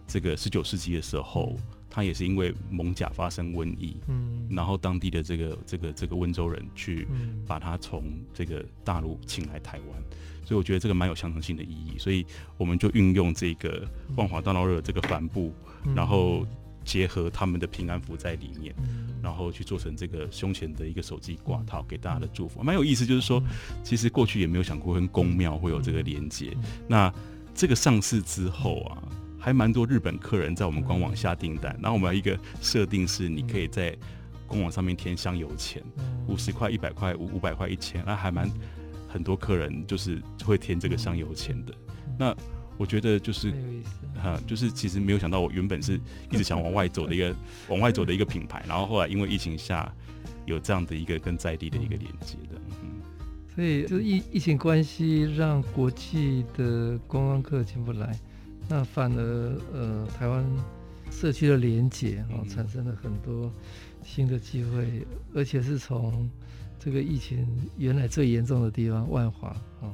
[0.07, 1.55] 这个十九世纪的时候，
[1.95, 7.07] 他也是因为蒙甲发生瘟疫，嗯，然后当地的这个这个这个温州人去
[7.47, 10.03] 把他从这个大陆请来台湾。
[10.43, 12.25] 所以我觉得这个蛮有象征性的意义，所以
[12.57, 13.87] 我们就运用这个
[14.17, 15.53] 万华大闹热这个帆布，
[15.85, 16.45] 嗯、然后
[16.83, 23.05] 结合他们的平安符在里面，嗯、然后去做成这个胸前的一个手机挂套，给大家的祝福，蛮有意思。
[23.05, 23.41] 就是说，
[23.85, 26.51] 其实过去也没有想过跟宫庙会有这个连接。
[26.57, 27.13] 嗯、那
[27.53, 29.01] 这个上市之后啊，
[29.45, 33.95] 还蛮多日本客人在我们官网下订单，然后我们有一个设定是，你可以在
[34.47, 35.83] 官网上面填香油钱，
[36.27, 38.49] 五十块、一百块、五五百块、一千，那还蛮。
[39.07, 41.73] 很多客人就是会填这个香油钱的，
[42.07, 42.35] 嗯、那
[42.75, 43.53] 我觉得就是
[44.15, 45.97] 哈、啊，就是其实没有想到，我原本是
[46.29, 47.33] 一直想往外走的一个
[47.69, 49.89] 往外走的一个品牌，然后后来因为疫情下
[50.45, 52.99] 有这样的一个跟在地的一个连接的，嗯，
[53.55, 58.19] 所以就是疫疫情关系让国际的观光客进不来，
[58.67, 59.21] 那反而
[59.73, 60.45] 呃台湾
[61.11, 63.51] 社区的连接哦产生了很多
[64.03, 66.29] 新的机会，而且是从。
[66.77, 67.47] 这个疫情
[67.79, 69.47] 原来最严重的地方万华
[69.81, 69.89] 啊，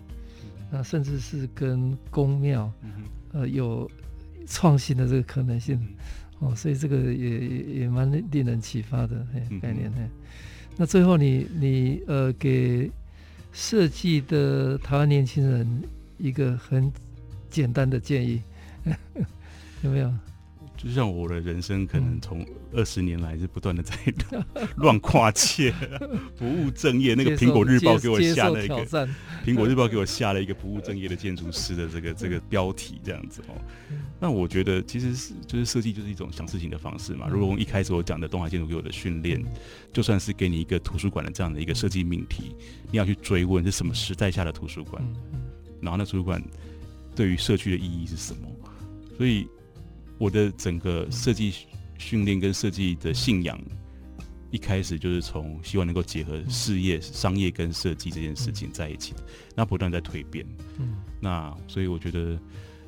[0.70, 2.70] 那甚至是跟公庙，
[3.32, 3.90] 呃，有
[4.46, 5.80] 创新的这个可能性，
[6.40, 10.02] 哦，所以这个也也也蛮令人启发的嘿概念嘿。
[10.02, 10.10] 嗯、
[10.76, 12.92] 那最后你你呃给
[13.54, 15.82] 设计的台湾年轻人
[16.18, 16.92] 一个很
[17.50, 18.42] 简单的建议，
[19.84, 20.14] 有没有？
[20.78, 23.96] 就像我的人生，可能从二十年来是不断的在
[24.78, 25.72] 乱跨界，
[26.36, 27.14] 不务正业。
[27.14, 28.84] 那个苹果日报给我下了一个
[29.46, 33.54] 苹果日报给我下了一个不务正业的建筑师的这个这个标题，这样子哦。
[34.20, 37.28] 那我觉得其实是就是设计就是一种想事情的方式嘛。
[37.28, 39.40] 如果一开始我讲的东海建筑给我的训练，
[39.94, 42.56] 就算是给你一个图书馆的这样的一个设计命题，
[42.90, 45.04] 你要去追问是什么时代下的图书馆，
[45.80, 46.42] 然后那图书馆
[47.16, 48.50] 对于社区的意义是什么，
[49.22, 49.48] 所以。
[50.18, 51.52] 我的整个设计
[51.98, 53.60] 训练跟设计的信仰，
[54.52, 59.24] 一开始就是从希望能够结合事业、商业跟设计这件事情在一起的，
[59.56, 60.46] 那不断在蜕变。
[60.78, 62.40] 嗯，那所以我觉得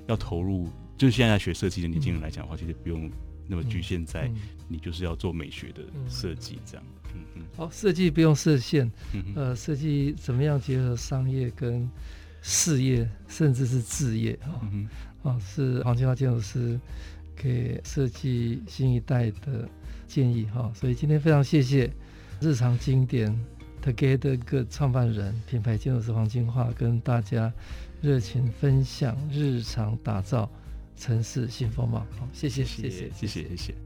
[0.06, 3.10] 要投入，就是现在学设计的年轻人来讲的话，其实不用
[3.48, 4.32] 那么局限在
[4.68, 6.86] 你就是要做美学的设计这样。
[7.16, 7.42] 嗯嗯。
[7.58, 8.92] 好，设计不用设限。
[9.36, 11.90] 呃，设计怎么样结合商业跟
[12.44, 14.38] 事业，甚至是置业？
[14.44, 14.62] 哈，
[15.24, 16.80] 啊，是黄金华建筑师。
[17.36, 19.68] 给设计新一代的
[20.08, 21.92] 建议哈，所以今天非常谢谢
[22.40, 23.36] 日常经典
[23.84, 27.52] Together Good 创办人、品牌建筑师黄金华跟大家
[28.04, 30.48] 热情分享日常打造
[30.96, 32.06] 城市新风貌。
[32.20, 33.50] 好，谢谢，谢谢，谢谢。
[33.50, 33.83] 谢谢。